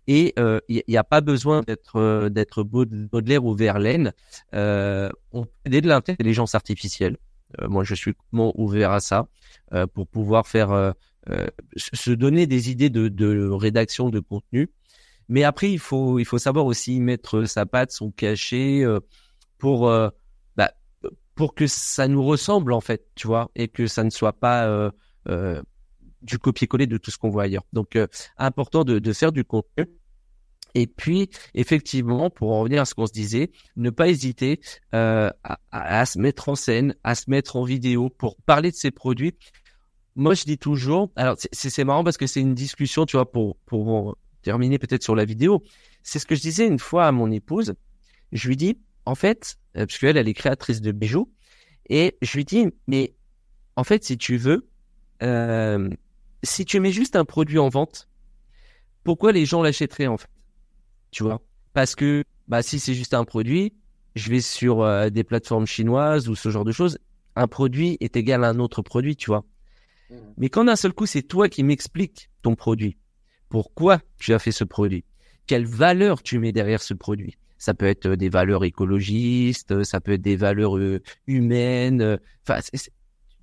[0.06, 4.12] Et il euh, n'y a pas besoin d'être euh, d'être Baudelaire ou Verlaine.
[4.52, 7.16] Euh, on peut aider de l'intelligence artificielle.
[7.58, 9.28] Euh, moi, je suis complètement ouvert à ça
[9.94, 10.94] pour pouvoir faire
[11.76, 14.68] se donner des idées de, de rédaction de contenu.
[15.30, 18.84] Mais après, il faut, il faut savoir aussi mettre sa patte, son cachet
[19.56, 19.90] pour,
[21.34, 24.90] pour que ça nous ressemble en fait, tu vois, et que ça ne soit pas
[26.22, 27.64] du copier-coller de tout ce qu'on voit ailleurs.
[27.72, 27.98] Donc,
[28.38, 29.86] important de, de faire du contenu
[30.74, 34.60] et puis, effectivement, pour en revenir à ce qu'on se disait, ne pas hésiter
[34.94, 35.30] euh,
[35.70, 39.36] à, se mettre en scène, à se mettre en vidéo pour parler de ses produits.
[40.16, 43.56] Moi, je dis toujours, alors c'est marrant parce que c'est une discussion, tu vois, pour,
[43.66, 45.62] pour terminer peut-être sur la vidéo.
[46.02, 47.74] C'est ce que je disais une fois à mon épouse.
[48.32, 51.30] Je lui dis, en fait, euh, parce qu'elle, elle est créatrice de bijoux,
[51.88, 53.14] et je lui dis, mais
[53.76, 54.68] en fait, si tu veux,
[55.22, 55.90] euh,
[56.42, 58.08] si tu mets juste un produit en vente,
[59.02, 60.30] pourquoi les gens l'achèteraient en fait?
[61.10, 61.42] Tu vois?
[61.72, 63.74] Parce que bah si c'est juste un produit,
[64.14, 66.98] je vais sur euh, des plateformes chinoises ou ce genre de choses,
[67.36, 69.44] un produit est égal à un autre produit, tu vois?
[70.10, 70.14] Mmh.
[70.36, 72.96] Mais quand d'un seul coup, c'est toi qui m'expliques ton produit,
[73.48, 75.04] pourquoi tu as fait ce produit,
[75.46, 77.36] quelle valeur tu mets derrière ce produit?
[77.58, 82.18] Ça peut être des valeurs écologistes, ça peut être des valeurs euh, humaines.
[82.46, 82.60] Enfin,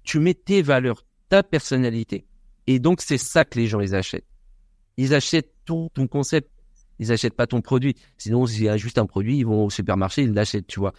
[0.03, 2.26] tu mets tes valeurs, ta personnalité.
[2.68, 4.28] Et donc, c'est ça que les gens les achètent.
[4.97, 6.49] Ils achètent ton, ton concept,
[6.99, 7.95] ils achètent pas ton produit.
[8.18, 10.93] Sinon, s'il y a juste un produit, ils vont au supermarché, ils l'achètent, tu vois.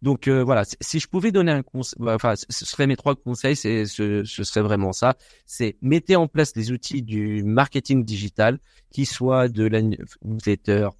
[0.00, 3.16] Donc euh, voilà, si je pouvais donner un conseil, bah, enfin, ce serait mes trois
[3.16, 5.16] conseils, c'est ce, ce serait vraiment ça.
[5.44, 8.60] C'est mettez en place des outils du marketing digital,
[8.92, 10.90] qui soient de la newsletter,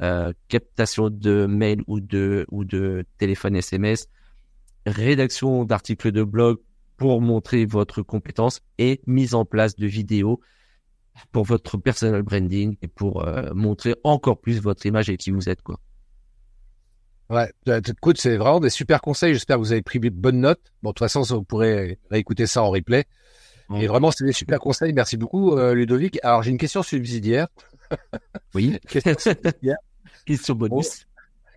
[0.00, 4.08] euh, captation de mails ou de ou de téléphone SMS,
[4.86, 6.58] rédaction d'articles de blog
[6.96, 10.40] pour montrer votre compétence et mise en place de vidéos
[11.30, 15.48] pour votre personal branding et pour euh, montrer encore plus votre image et qui vous
[15.48, 15.78] êtes quoi.
[17.30, 19.32] Ouais, écoute, c'est vraiment des super conseils.
[19.32, 20.60] J'espère que vous avez pris de bonnes notes.
[20.82, 23.06] Bon, de toute façon, vous pourrez réécouter ça en replay.
[23.80, 24.92] Et vraiment, c'est des super conseils.
[24.92, 26.18] Merci beaucoup, euh, Ludovic.
[26.22, 27.48] Alors, j'ai une question subsidiaire.
[28.54, 28.78] Oui.
[28.88, 29.34] question
[30.26, 31.06] question bonus.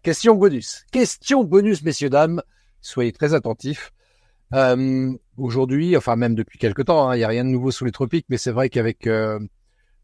[0.04, 0.86] question bonus.
[0.92, 2.42] Question bonus, messieurs, dames.
[2.82, 3.92] Soyez très attentifs.
[4.54, 7.84] Euh, Aujourd'hui, enfin même depuis quelque temps, hein, il n'y a rien de nouveau sous
[7.84, 9.40] les tropiques, mais c'est vrai qu'avec euh,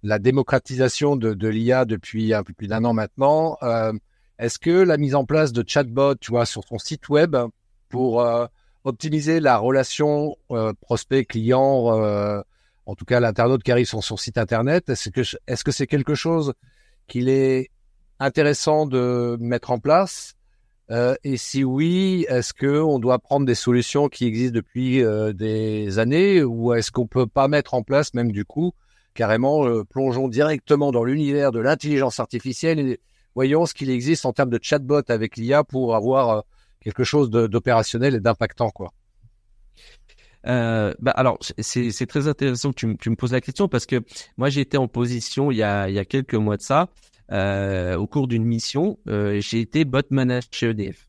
[0.03, 3.93] la démocratisation de, de l'IA depuis un peu plus d'un an maintenant, euh,
[4.39, 7.37] est-ce que la mise en place de chatbot, tu vois, sur ton site web
[7.87, 8.25] pour
[8.83, 10.35] optimiser la relation
[10.81, 12.43] prospect-client,
[12.85, 15.87] en tout cas l'internaute qui arrive sur son site internet, est-ce que est-ce que c'est
[15.87, 16.53] quelque chose
[17.07, 17.69] qu'il est
[18.19, 20.35] intéressant de mettre en place?
[20.91, 25.31] Euh, et si oui, est-ce que on doit prendre des solutions qui existent depuis euh,
[25.31, 28.73] des années ou est-ce qu'on peut pas mettre en place même du coup
[29.13, 32.99] carrément euh, plongeons directement dans l'univers de l'intelligence artificielle et
[33.35, 36.43] voyons ce qu'il existe en termes de chatbot avec l'IA pour avoir
[36.81, 38.91] quelque chose d'opérationnel et d'impactant quoi.
[40.47, 44.01] Euh, bah alors c'est très intéressant que tu, tu, me poses la question parce que
[44.37, 46.89] moi j'ai été en position il y a, il y a quelques mois de ça
[47.31, 51.07] euh, au cours d'une mission, euh, j'ai été bot manager chez EDF.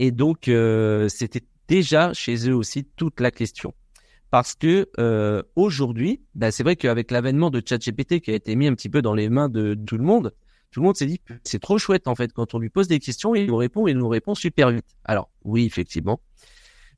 [0.00, 3.72] Et donc, euh, c'était déjà chez eux aussi toute la question.
[4.30, 4.88] Parce que
[5.54, 9.00] aujourd'hui, bah, c'est vrai qu'avec l'avènement de ChatGPT qui a été mis un petit peu
[9.00, 10.34] dans les mains de, tout le monde,
[10.72, 12.98] tout le monde s'est dit c'est trop chouette en fait quand on lui pose des
[12.98, 14.96] questions, il nous répond, il nous répond super vite.
[15.04, 16.18] Alors oui, effectivement,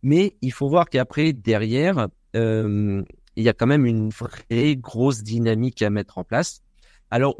[0.02, 3.04] mais il faut voir qu'après derrière, il
[3.36, 6.62] y a quand même une vraie grosse dynamique à mettre en place.
[7.10, 7.36] Alors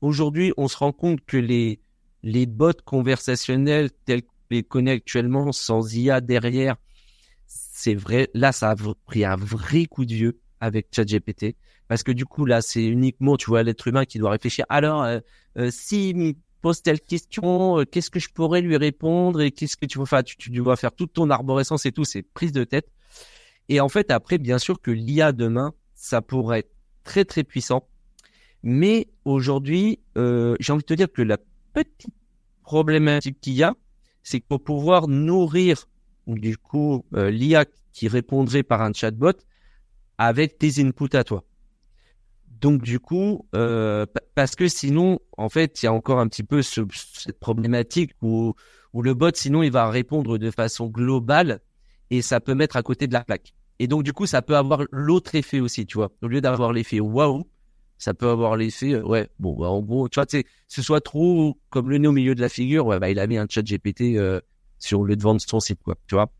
[0.00, 1.80] aujourd'hui, on se rend compte que les,
[2.22, 4.22] les bots conversationnels tels
[4.68, 6.76] qu'on les actuellement, sans IA derrière,
[7.46, 11.56] c'est vrai, là, ça a pris un vrai coup de vieux avec ChatGPT.
[11.88, 14.64] Parce que du coup, là, c'est uniquement, tu vois, l'être humain qui doit réfléchir.
[14.68, 15.20] Alors, euh,
[15.58, 15.70] euh,
[16.14, 16.32] me
[16.64, 20.06] pose telle question, euh, qu'est-ce que je pourrais lui répondre et qu'est-ce que tu veux
[20.06, 20.24] faire?
[20.24, 22.88] Tu, tu dois faire toute ton arborescence et tout, c'est prise de tête.
[23.68, 26.72] Et en fait, après, bien sûr que l'IA demain, ça pourrait être
[27.04, 27.86] très, très puissant
[28.66, 31.36] mais aujourd'hui, euh, j'ai envie de te dire que la
[31.74, 32.14] petite
[32.62, 33.74] problématique qu'il y a,
[34.22, 35.86] c'est que pour pouvoir nourrir
[36.26, 39.34] du coup euh, l'IA qui répondrait par un chatbot
[40.16, 41.44] avec tes inputs à toi.
[42.64, 46.42] Donc du coup, euh, parce que sinon, en fait, il y a encore un petit
[46.42, 46.80] peu ce,
[47.14, 48.54] cette problématique où,
[48.94, 51.60] où le bot, sinon, il va répondre de façon globale
[52.08, 53.52] et ça peut mettre à côté de la plaque.
[53.80, 56.10] Et donc du coup, ça peut avoir l'autre effet aussi, tu vois.
[56.22, 57.46] Au lieu d'avoir l'effet waouh,
[57.98, 60.80] ça peut avoir l'effet, euh, ouais, bon, bah, en gros, tu vois, tu sais, ce
[60.80, 63.36] soit trop comme le nez au milieu de la figure, ouais, bah, il a mis
[63.36, 64.40] un chat GPT euh,
[64.78, 66.32] sur le devant de son site, quoi, tu vois.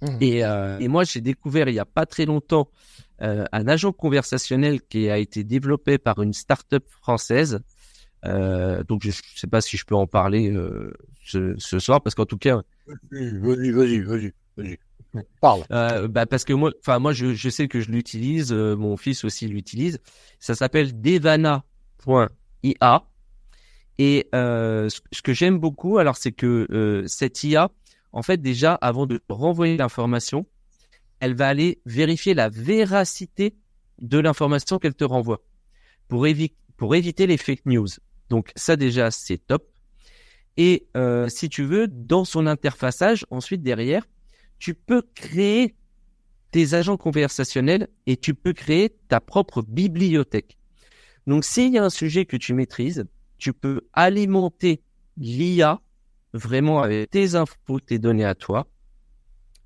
[0.00, 0.06] Mmh.
[0.22, 2.70] Et, euh, et moi, j'ai découvert il y a pas très longtemps
[3.22, 7.60] euh, un agent conversationnel qui a été développé par une start-up française.
[8.24, 10.54] Euh, donc, je, sais pas si je peux en parler
[11.24, 12.62] ce, ce, soir, parce qu'en tout cas.
[13.10, 14.78] Vas-y, vas-y, vas-y, vas-y.
[15.40, 15.64] Parle.
[15.72, 18.96] Euh, bah parce que moi, enfin moi je, je sais que je l'utilise, euh, mon
[18.96, 19.98] fils aussi l'utilise.
[20.38, 21.64] Ça s'appelle devana.ia.
[23.98, 27.70] Et euh, ce que j'aime beaucoup, alors c'est que euh, cette IA,
[28.12, 30.46] en fait déjà avant de renvoyer l'information,
[31.20, 33.54] elle va aller vérifier la véracité
[34.00, 35.42] de l'information qu'elle te renvoie
[36.08, 37.88] pour, évi pour éviter les fake news.
[38.28, 39.68] Donc ça déjà c'est top.
[40.56, 44.06] Et euh, si tu veux, dans son interfaçage, ensuite derrière,
[44.58, 45.74] tu peux créer
[46.50, 50.58] tes agents conversationnels et tu peux créer ta propre bibliothèque.
[51.26, 53.04] Donc, s'il y a un sujet que tu maîtrises,
[53.38, 54.82] tu peux alimenter
[55.16, 55.80] l'IA
[56.32, 58.66] vraiment avec tes infos, tes données à toi.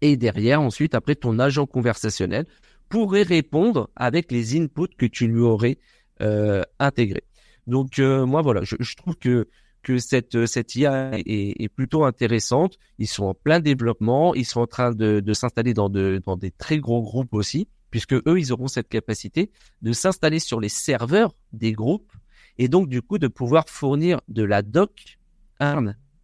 [0.05, 2.45] Et derrière, ensuite, après, ton agent conversationnel
[2.91, 5.79] pourrait répondre avec les inputs que tu lui aurais
[6.21, 7.25] euh, intégrés.
[7.67, 9.49] Donc, euh, moi, voilà, je, je trouve que
[9.83, 12.79] que cette, cette IA est, est, plutôt intéressante.
[12.99, 16.39] Ils sont en plein développement, ils sont en train de, de s'installer dans, de, dans
[16.39, 19.51] des très gros groupes aussi, puisque eux, ils auront cette capacité
[19.83, 22.11] de s'installer sur les serveurs des groupes
[22.57, 25.19] et donc du coup de pouvoir fournir de la doc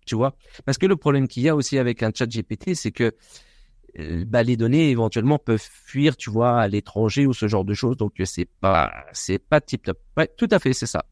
[0.06, 0.34] tu vois.
[0.64, 3.14] Parce que le problème qu'il y a aussi avec un chat GPT, c'est que
[4.26, 7.96] bah, les données éventuellement peuvent fuir, tu vois, à l'étranger ou ce genre de choses.
[7.96, 9.98] Donc c'est pas, c'est pas tip top.
[10.16, 11.04] Ouais, tout à fait, c'est ça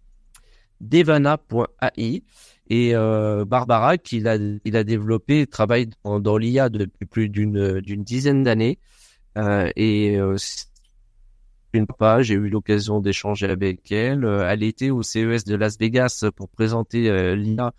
[0.80, 2.22] devana.ai
[2.70, 7.80] et euh, Barbara qui a, il a développé travaille dans, dans l'IA depuis plus d'une
[7.80, 8.78] d'une dizaine d'années
[9.36, 10.36] euh, et euh,
[11.72, 15.78] une pas j'ai eu l'occasion d'échanger avec elle euh, elle était au CES de Las
[15.78, 17.72] Vegas pour présenter euh, l'IA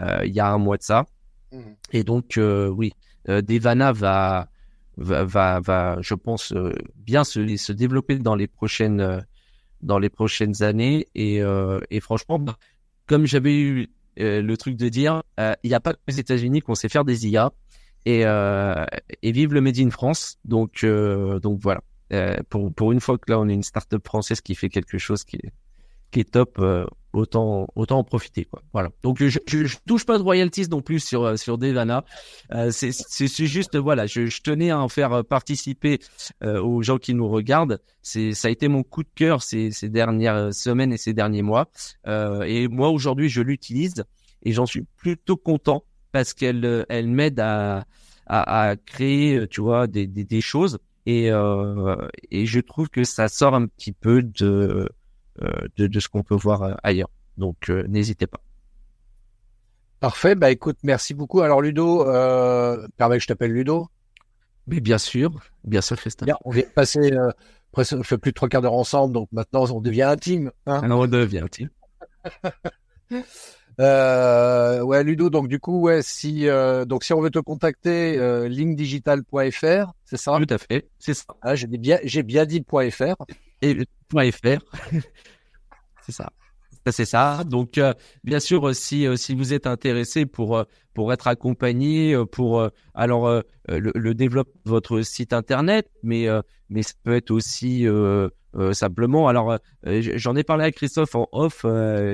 [0.00, 1.06] euh, il y a un mois de ça
[1.52, 1.58] mmh.
[1.92, 2.92] et donc oui
[3.26, 4.48] Devana va
[4.96, 6.52] va va, je pense
[6.96, 9.24] bien se, se développer dans les prochaines
[9.82, 11.06] dans les prochaines années.
[11.14, 12.56] Et, euh, et franchement, bah,
[13.06, 16.60] comme j'avais eu euh, le truc de dire, euh, il n'y a pas les États-Unis
[16.60, 17.52] qu'on sait faire des IA.
[18.04, 20.36] Et, et vive le Made in France.
[20.44, 21.82] Donc, donc voilà.
[22.48, 25.22] pour, pour une fois que là, on est une start-up française qui fait quelque chose
[25.22, 25.52] qui est,
[26.10, 28.62] qui est top, euh, autant autant en profiter quoi.
[28.72, 28.90] Voilà.
[29.02, 32.04] Donc je, je, je, touche pas de royalties non plus sur euh, sur Devana.
[32.52, 35.98] Euh, c'est c'est juste voilà, je, je, tenais à en faire participer
[36.42, 37.80] euh, aux gens qui nous regardent.
[38.02, 41.42] C'est ça a été mon coup de cœur ces ces dernières semaines et ces derniers
[41.42, 41.70] mois.
[42.06, 44.04] et moi aujourd'hui je l'utilise
[44.42, 47.84] et j'en suis plutôt content parce qu'elle elle m'aide à,
[48.26, 51.30] à, à créer tu vois des des, des choses et
[52.30, 54.88] et je trouve que ça sort un petit peu de euh,
[55.40, 57.10] de, de, ce qu'on peut voir euh, ailleurs.
[57.36, 58.40] Donc euh, n'hésitez pas.
[60.00, 61.40] Parfait, bah écoute, merci beaucoup.
[61.42, 63.88] Alors Ludo, euh, permets que je t'appelle Ludo
[64.66, 65.30] Mais bien sûr,
[65.64, 66.26] bien sûr Christophe.
[66.26, 67.30] Bien, on vient de passer euh,
[67.70, 70.50] presque on fait plus de trois quarts d'heure ensemble, donc maintenant on devient intime.
[70.66, 71.70] Hein Alors on devient intime.
[73.80, 78.18] euh, ouais Ludo, donc du coup ouais si euh, donc si on veut te contacter,
[78.18, 80.36] euh, linkdigital.fr, c'est ça?
[80.36, 81.26] Tout à fait, c'est ça.
[81.42, 83.14] Ah, j'ai bien j'ai bien dit .fr
[83.62, 84.60] et .fr.
[86.06, 86.30] c'est ça.
[86.90, 87.44] C'est ça.
[87.44, 87.94] Donc, euh,
[88.24, 93.42] bien sûr, si euh, si vous êtes intéressé pour euh, pour être accompagné, pour alors
[93.66, 96.26] le, le développement de votre site internet, mais
[96.68, 97.86] mais ça peut être aussi
[98.72, 99.26] simplement.
[99.26, 99.56] Alors,
[99.86, 101.64] j'en ai parlé à Christophe en off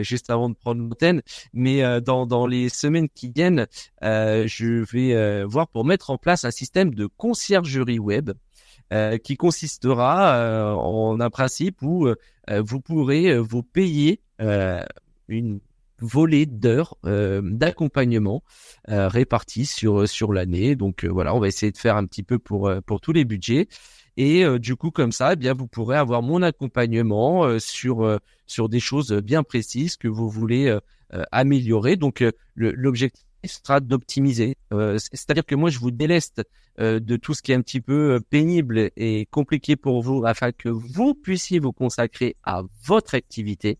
[0.02, 1.22] juste avant de prendre l'antenne,
[1.52, 3.66] mais dans dans les semaines qui viennent,
[4.00, 8.30] je vais voir pour mettre en place un système de conciergerie web.
[8.90, 12.16] Euh, qui consistera euh, en un principe où euh,
[12.62, 14.22] vous pourrez vous payer
[15.28, 15.60] une
[16.00, 18.42] volée d'heures d'accompagnement
[18.86, 20.74] réparties sur sur l'année.
[20.74, 23.68] Donc voilà, on va essayer de faire un petit peu pour pour tous les budgets.
[24.16, 28.80] Et du coup, comme ça, eh bien, vous pourrez avoir mon accompagnement sur sur des
[28.80, 30.74] choses bien précises que vous voulez
[31.30, 31.96] améliorer.
[31.96, 32.24] Donc,
[32.54, 34.56] l'objectif sera d'optimiser.
[34.72, 36.42] Euh, c'est-à-dire que moi, je vous déleste
[36.80, 40.24] euh, de tout ce qui est un petit peu euh, pénible et compliqué pour vous
[40.24, 43.78] afin que vous puissiez vous consacrer à votre activité.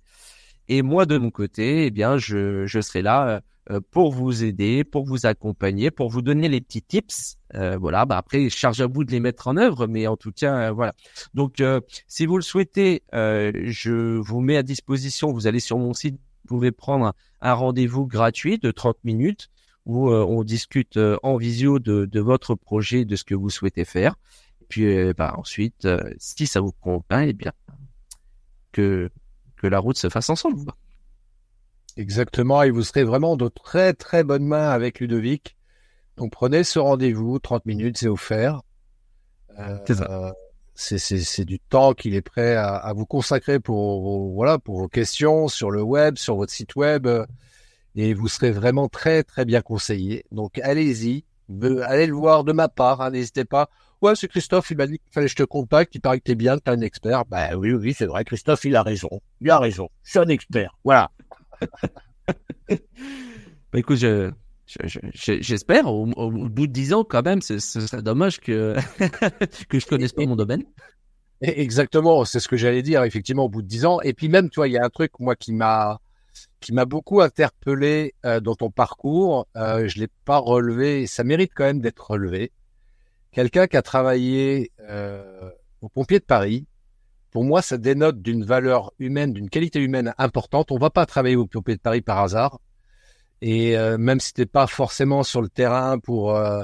[0.69, 3.43] Et moi, de mon côté, eh bien, je, je serai là
[3.91, 7.37] pour vous aider, pour vous accompagner, pour vous donner les petits tips.
[7.53, 8.07] voilà.
[8.07, 10.95] Bah après, charge à vous de les mettre en œuvre, mais en tout cas, voilà.
[11.33, 11.63] Donc,
[12.07, 15.33] si vous le souhaitez, je vous mets à disposition.
[15.33, 19.51] Vous allez sur mon site pouvez prendre un rendez-vous gratuit de 30 minutes
[19.87, 23.51] où euh, on discute euh, en visio de, de, votre projet, de ce que vous
[23.51, 24.17] souhaitez faire.
[24.61, 27.53] Et puis euh, bah, ensuite, si ça vous convient, eh bien
[28.73, 29.11] que
[29.57, 30.71] que la route se fasse ensemble.
[31.97, 35.57] Exactement, et vous serez vraiment de très très bonnes mains avec Ludovic.
[36.17, 38.63] Donc prenez ce rendez-vous, 30 minutes, c'est offert.
[39.87, 40.33] C'est ça
[40.79, 44.89] c'est du temps qu'il est prêt à, à, vous consacrer pour vos, voilà pour vos
[44.89, 47.09] questions sur le web, sur votre site web,
[47.97, 50.25] et vous serez vraiment très très bien conseillé.
[50.31, 51.25] Donc allez-y,
[51.85, 53.69] allez le voir de ma part, hein, n'hésitez pas.
[54.01, 56.25] Ouais, c'est Christophe, il m'a dit qu'il fallait que je te contacte, il paraît que
[56.25, 57.25] t'es bien, que t'es un expert.
[57.25, 59.21] Ben oui, oui, c'est vrai, Christophe, il a raison.
[59.41, 59.89] Il a raison.
[60.05, 60.79] Je suis un expert.
[60.85, 61.11] Voilà.
[62.69, 62.77] bah
[63.75, 64.31] écoute, je,
[65.15, 68.77] j'espère, au, bout de dix ans, quand même, c'est dommage que,
[69.69, 70.65] que je connaisse pas mon domaine.
[71.41, 74.01] Exactement, c'est ce que j'allais dire, effectivement, au bout de dix ans.
[74.03, 76.01] Et puis même, tu vois, il y a un truc, moi, qui m'a
[76.61, 79.47] qui m'a beaucoup interpellé euh, dans ton parcours.
[79.57, 82.53] Euh, je l'ai pas relevé, et ça mérite quand même d'être relevé.
[83.33, 85.51] Quelqu'un qui a travaillé euh,
[85.81, 86.67] au pompier de Paris,
[87.31, 90.73] pour moi, ça dénote d'une valeur humaine, d'une qualité humaine importante.
[90.73, 92.59] On va pas travailler au pompier de Paris par hasard.
[93.41, 96.63] Et euh, même si t'es pas forcément sur le terrain pour euh,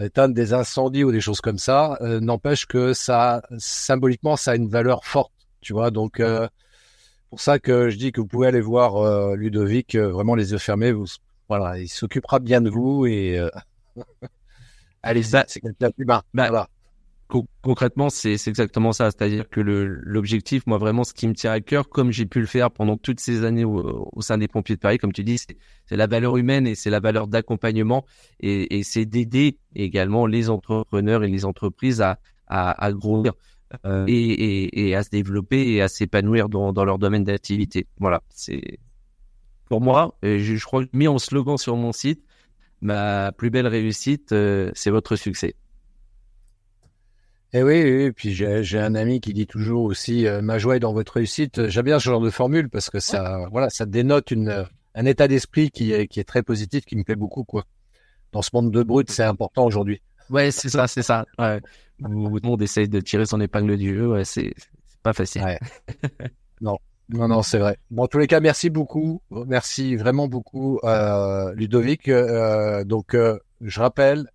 [0.00, 4.56] éteindre des incendies ou des choses comme ça, euh, n'empêche que ça, symboliquement, ça a
[4.56, 5.90] une valeur forte, tu vois.
[5.90, 6.22] Donc,
[7.30, 10.92] pour ça que je dis que vous pouvez aller voir Ludovic, vraiment les yeux fermés.
[10.92, 11.06] Vous,
[11.48, 13.38] voilà, il s'occupera bien de vous et
[15.02, 16.68] allez, c'est quelqu'un bah, voilà
[17.62, 19.10] concrètement, c'est exactement ça.
[19.10, 22.46] C'est-à-dire que l'objectif, moi vraiment, ce qui me tient à cœur, comme j'ai pu le
[22.46, 25.96] faire pendant toutes ces années au, sein des pompiers de Paris, comme tu dis, c'est
[25.96, 28.04] la valeur humaine et c'est la valeur d'accompagnement
[28.40, 33.32] et, c'est d'aider également les entrepreneurs et les entreprises à, à, à grandir
[33.84, 37.86] euh, et, à se développer et à s'épanouir dans, leur domaine d'activité.
[37.98, 38.78] Voilà, c'est
[39.68, 42.22] pour moi, je, je crois que mis en slogan sur mon site,
[42.80, 45.56] ma plus belle réussite, euh, c'est votre succès.
[47.58, 50.80] Eh oui, oui, puis j'ai un ami qui dit toujours aussi euh, ma joie est
[50.80, 51.70] dans votre réussite.
[51.70, 55.26] J'aime bien ce genre de formule parce que ça, voilà, ça dénote une, un état
[55.26, 57.64] d'esprit qui est, qui est très positif, qui me plaît beaucoup, quoi.
[58.32, 60.02] Dans ce monde de brut, c'est important aujourd'hui.
[60.28, 61.24] Ouais, c'est ça, c'est ça.
[61.38, 61.62] Ouais.
[61.98, 64.52] Tout le monde essaye de tirer son épingle du jeu, ouais, c'est
[65.02, 65.42] pas facile.
[65.42, 65.58] Ouais.
[66.60, 66.76] non,
[67.08, 67.78] non, non, c'est vrai.
[67.90, 72.08] Bon, en tous les cas, merci beaucoup, merci vraiment beaucoup, euh, Ludovic.
[72.08, 74.26] Euh, donc, euh, je rappelle,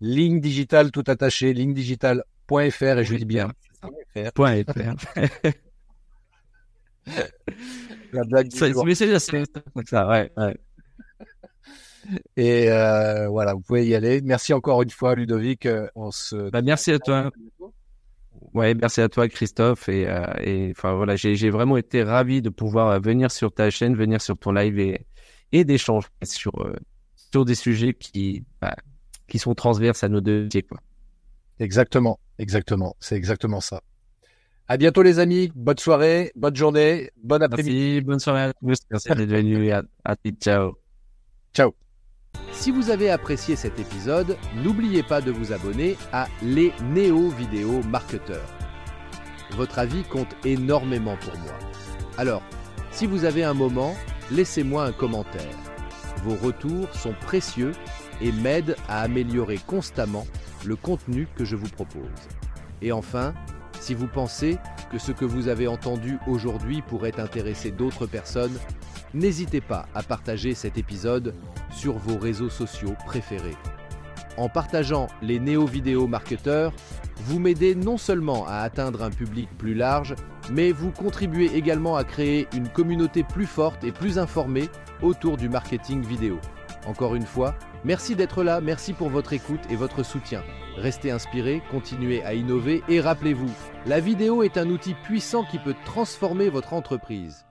[0.00, 3.52] ligne digitale tout attaché, ligne digitale .fr et je dis bien.
[4.34, 4.94] Point .fr.
[8.12, 8.84] La blague du jour.
[9.86, 10.56] ça, ouais, ouais.
[12.36, 14.20] Et euh, voilà, vous pouvez y aller.
[14.22, 15.66] Merci encore une fois, Ludovic.
[15.66, 16.50] Euh, on se.
[16.50, 17.30] Bah, merci à toi.
[18.54, 19.88] Ouais, merci à toi, Christophe.
[19.88, 23.94] Et, euh, et enfin voilà, j'ai vraiment été ravi de pouvoir venir sur ta chaîne,
[23.96, 25.06] venir sur ton live et,
[25.52, 26.52] et d'échanger sur
[27.14, 28.76] sur des sujets qui bah,
[29.28, 30.78] qui sont transverses à nos deux quoi.
[31.58, 32.96] Exactement, exactement.
[33.00, 33.82] C'est exactement ça.
[34.68, 35.52] À bientôt les amis.
[35.54, 38.00] Bonne soirée, bonne journée, bon après-midi.
[38.00, 38.78] bonne soirée à tous.
[38.90, 39.70] Merci d'être venu.
[39.72, 40.76] À, à ciao.
[41.54, 41.74] Ciao.
[42.52, 47.82] Si vous avez apprécié cet épisode, n'oubliez pas de vous abonner à Les Néo Vidéo
[47.84, 48.48] Marketeurs.
[49.52, 51.54] Votre avis compte énormément pour moi.
[52.18, 52.42] Alors,
[52.90, 53.94] si vous avez un moment,
[54.30, 55.56] laissez-moi un commentaire.
[56.24, 57.72] Vos retours sont précieux
[58.20, 60.26] et m'aident à améliorer constamment
[60.66, 62.02] le contenu que je vous propose.
[62.82, 63.34] Et enfin,
[63.80, 64.58] si vous pensez
[64.90, 68.56] que ce que vous avez entendu aujourd'hui pourrait intéresser d'autres personnes,
[69.14, 71.34] n'hésitez pas à partager cet épisode
[71.70, 73.56] sur vos réseaux sociaux préférés.
[74.36, 76.72] En partageant les néo-vidéo marketeurs,
[77.24, 80.14] vous m'aidez non seulement à atteindre un public plus large,
[80.50, 84.68] mais vous contribuez également à créer une communauté plus forte et plus informée
[85.00, 86.38] autour du marketing vidéo.
[86.86, 87.54] Encore une fois,
[87.86, 90.42] Merci d'être là, merci pour votre écoute et votre soutien.
[90.76, 93.48] Restez inspirés, continuez à innover et rappelez-vous,
[93.86, 97.45] la vidéo est un outil puissant qui peut transformer votre entreprise.